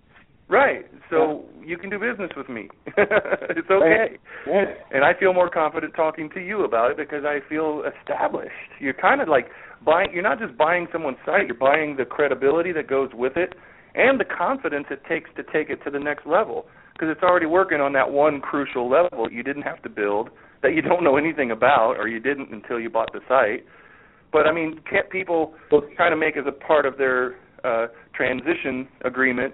[0.51, 0.85] Right.
[1.09, 2.67] So you can do business with me.
[2.97, 4.17] it's okay.
[4.45, 4.67] Right.
[4.91, 8.51] And I feel more confident talking to you about it because I feel established.
[8.81, 9.47] You're kind of like
[9.85, 13.53] buying you're not just buying someone's site, you're buying the credibility that goes with it
[13.95, 17.45] and the confidence it takes to take it to the next level because it's already
[17.45, 20.29] working on that one crucial level you didn't have to build
[20.63, 23.65] that you don't know anything about or you didn't until you bought the site.
[24.33, 25.53] But I mean, can't people
[25.97, 29.53] kind of make as a part of their uh, transition agreement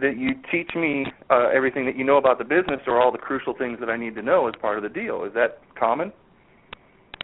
[0.00, 3.18] that you teach me uh, everything that you know about the business or all the
[3.18, 5.24] crucial things that I need to know as part of the deal.
[5.24, 6.12] Is that common?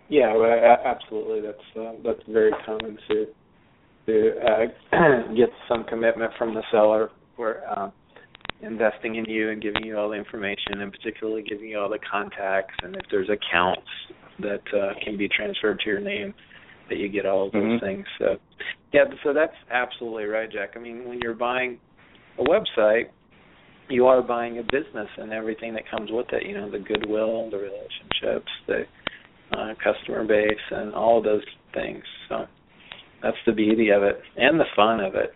[0.08, 1.40] Yeah, well, absolutely.
[1.40, 3.26] That's uh, that's very common to
[4.06, 7.90] to uh, get some commitment from the seller for uh,
[8.60, 11.98] investing in you and giving you all the information, and particularly giving you all the
[12.10, 13.88] contacts and if there's accounts
[14.40, 16.34] that uh, can be transferred to your name,
[16.88, 17.80] that you get all of those Mhm.
[17.80, 18.06] things.
[18.18, 18.36] So,
[18.92, 20.76] yeah, so that's absolutely right, Jack.
[20.76, 21.78] I mean, when you're buying
[22.38, 23.04] a website,
[23.88, 26.46] you are buying a business and everything that comes with it.
[26.46, 28.82] You know, the goodwill, the relationships, the
[29.56, 31.42] uh, customer base, and all of those
[31.74, 32.02] things.
[32.28, 32.46] So
[33.22, 35.32] that's the beauty of it and the fun of it.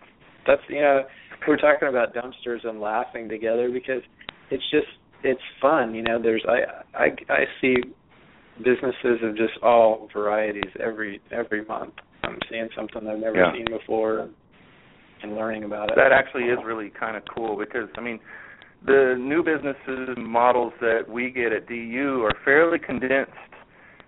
[0.47, 1.03] That's you know
[1.47, 4.01] we're talking about dumpsters and laughing together because
[4.51, 4.87] it's just
[5.23, 5.93] it's fun.
[5.93, 7.75] You know, there's I I I see
[8.57, 11.93] businesses of just all varieties every every month.
[12.23, 13.53] I'm seeing something I've never Yeah.
[13.53, 14.33] seen before and,
[15.23, 15.95] and learning about it.
[15.95, 18.19] That actually is really kind of cool because I mean,
[18.85, 23.31] the new businesses models that we get at DU are fairly condensed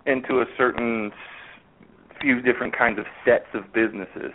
[0.06, 1.12] into a certain
[2.22, 4.32] few different kinds of sets of businesses,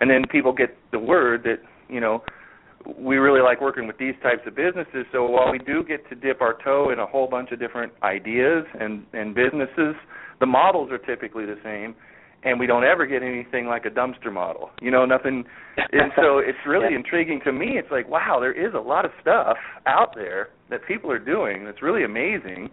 [0.00, 1.58] and then people get the word that
[1.88, 2.22] you know
[2.98, 5.06] we really like working with these types of businesses.
[5.12, 7.92] So while we do get to dip our toe in a whole bunch of different
[8.02, 9.94] ideas and and businesses,
[10.40, 11.94] the models are typically the same
[12.44, 14.70] and we don't ever get anything like a dumpster model.
[14.80, 15.44] You know, nothing.
[15.76, 16.96] And so it's really Yeah.
[16.98, 17.78] intriguing to me.
[17.78, 21.64] It's like, wow, there is a lot of stuff out there that people are doing
[21.64, 22.70] that's really amazing.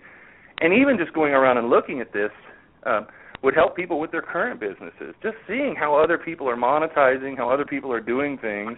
[0.59, 2.31] And even just going around and looking at this
[2.85, 3.07] um,
[3.43, 5.15] would help people with their current businesses.
[5.23, 8.77] Just seeing how other people are monetizing, how other people are doing things,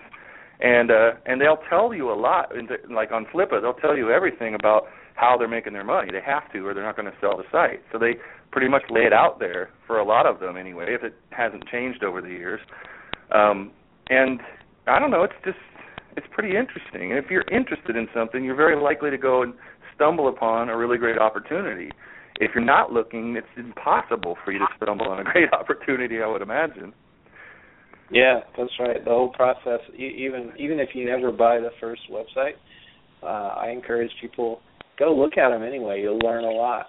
[0.61, 2.53] and uh, and they'll tell you a lot.
[2.89, 4.83] Like on Flippa, they'll tell you everything about
[5.15, 6.09] how they're making their money.
[6.11, 7.81] They have to, or they're not going to sell the site.
[7.91, 8.13] So they
[8.53, 11.67] pretty much lay it out there for a lot of them anyway, if it hasn't
[11.69, 12.61] changed over the years.
[13.33, 13.71] Um,
[14.09, 14.39] and
[14.87, 15.57] I don't know, it's just
[16.15, 17.11] it's pretty interesting.
[17.11, 19.55] And if you're interested in something, you're very likely to go and
[19.95, 21.89] stumble upon a really great opportunity.
[22.39, 26.27] If you're not looking, it's impossible for you to stumble on a great opportunity, I
[26.27, 26.93] would imagine.
[28.11, 29.03] Yeah, that's right.
[29.03, 32.53] The whole process, even even if you never buy the first website,
[33.23, 34.61] uh, I encourage people
[34.99, 36.01] go look at them anyway.
[36.01, 36.85] You'll learn a lot.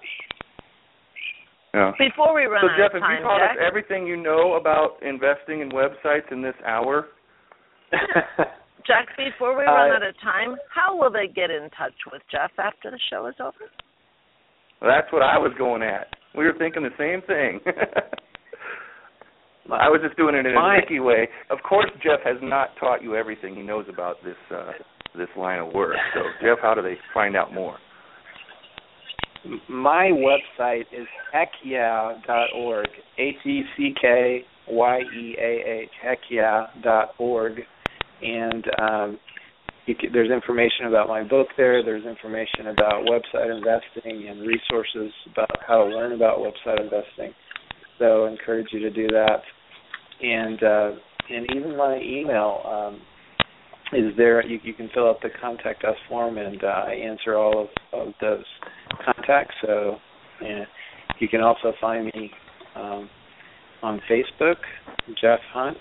[1.75, 1.91] Yeah.
[1.99, 4.16] Before we run So out Jeff, of have time, you taught Jack, us everything you
[4.16, 7.09] know about investing in websites in this hour?
[8.87, 12.22] Jack, before we run Uh, out of time, how will they get in touch with
[12.31, 13.66] Jeff after the show is over?
[14.81, 16.14] Well, that's what I was going at.
[16.37, 17.61] We were thinking the same thing.
[19.72, 21.29] I was just doing it in a My- tricky way.
[21.51, 24.72] Of course, Jeff has not taught you everything he knows about this uh,
[25.16, 25.95] this line of work.
[26.12, 27.77] So, Jeff, how do they find out more?
[29.68, 32.86] My website is heckyeah.org.
[33.18, 35.90] H E C K Y E A H
[36.32, 37.61] heckyeah.org,
[38.22, 39.18] and um,
[39.86, 41.84] can, there's information about my book there.
[41.84, 47.34] There's information about website investing and resources about how to learn about website investing.
[47.99, 49.42] So I encourage you to do that.
[50.22, 50.90] And uh,
[51.30, 53.01] and even my email um,
[53.92, 54.45] is there.
[54.47, 57.68] You, you can fill out the contact us form, and uh, I answer all of,
[57.92, 58.45] of those
[59.05, 59.55] contacts.
[59.62, 59.97] So
[60.40, 60.66] and
[61.20, 62.30] you can also find me
[62.76, 63.09] um,
[63.82, 64.57] on Facebook,
[65.20, 65.78] Jeff Hunt.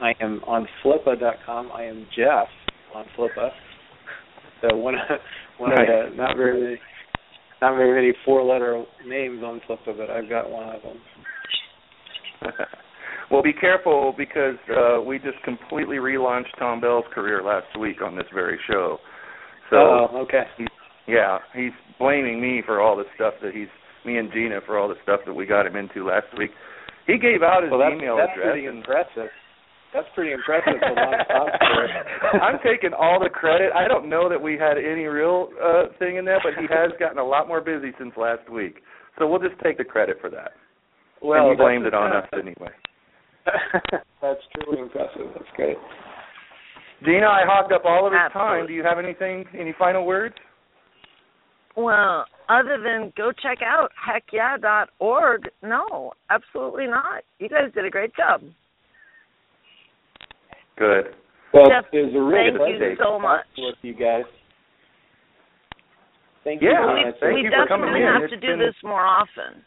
[0.00, 1.70] I am on Flippa.com.
[1.72, 2.48] I am Jeff
[2.94, 3.50] on Flippa.
[4.60, 5.00] So one of
[5.58, 6.80] one of the not very many
[7.60, 10.98] not very many four letter names on Flippa, but I've got one of them.
[13.30, 18.16] well, be careful because uh, we just completely relaunched Tom Bell's career last week on
[18.16, 18.98] this very show.
[19.70, 20.42] So, oh, okay.
[21.06, 23.68] Yeah, he's blaming me for all the stuff that he's
[24.04, 26.50] me and Gina for all the stuff that we got him into last week.
[27.06, 28.46] He gave out his Well, that's, email that's address.
[28.50, 29.30] pretty and- impressive.
[29.92, 32.40] That's pretty impressive for one.
[32.42, 33.72] I'm taking all the credit.
[33.76, 36.92] I don't know that we had any real uh thing in that, but he has
[36.98, 38.80] gotten a lot more busy since last week.
[39.18, 40.52] So we'll just take the credit for that.
[41.20, 42.72] Well, and he blamed it on us anyway.
[44.22, 45.28] that's truly impressive.
[45.34, 45.76] That's great.
[47.04, 48.66] Gina, I hogged up all of his time.
[48.66, 50.36] Do you have anything any final words?
[51.76, 57.22] Well, other than go check out heckyeah.org, no, absolutely not.
[57.38, 58.42] You guys did a great job.
[60.76, 61.14] Good.
[61.54, 63.44] Well, Jeff, it was a real thank you so much.
[63.56, 64.24] talk with you guys.
[66.44, 66.92] Thank Yeah, you.
[66.92, 67.12] we Donna.
[67.20, 68.12] thank we you for coming definitely in.
[68.12, 69.62] have It's to do been- this more often.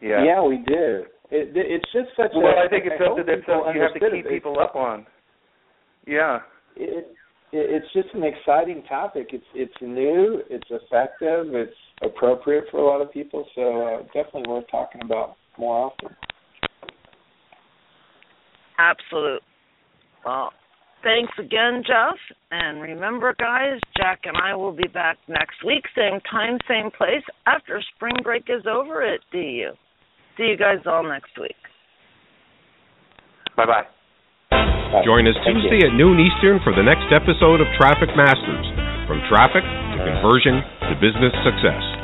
[0.00, 0.24] Yeah.
[0.24, 1.04] Yeah, we do.
[1.30, 2.64] It, it's just such Well, a.
[2.64, 4.28] I think it's something that people you have to keep it.
[4.28, 5.06] people up on.
[6.06, 6.40] Yeah.
[6.74, 7.06] It, it,
[7.52, 9.28] it's just an exciting topic.
[9.32, 10.42] It's it's new.
[10.48, 11.54] It's effective.
[11.54, 13.46] It's appropriate for a lot of people.
[13.54, 16.14] So uh, definitely worth talking about more often.
[18.78, 19.42] Absolute.
[20.24, 20.52] Well,
[21.02, 22.16] thanks again, Jeff.
[22.50, 27.24] And remember, guys, Jack and I will be back next week, same time, same place,
[27.46, 29.72] after spring break is over at DU.
[30.36, 31.56] See you guys all next week.
[33.56, 33.99] Bye bye.
[35.06, 35.38] Join us.
[35.46, 38.66] Tuesday at noon Eastern for the next episode of Traffic Masters
[39.06, 41.99] From Traffic to Conversion to Business Success.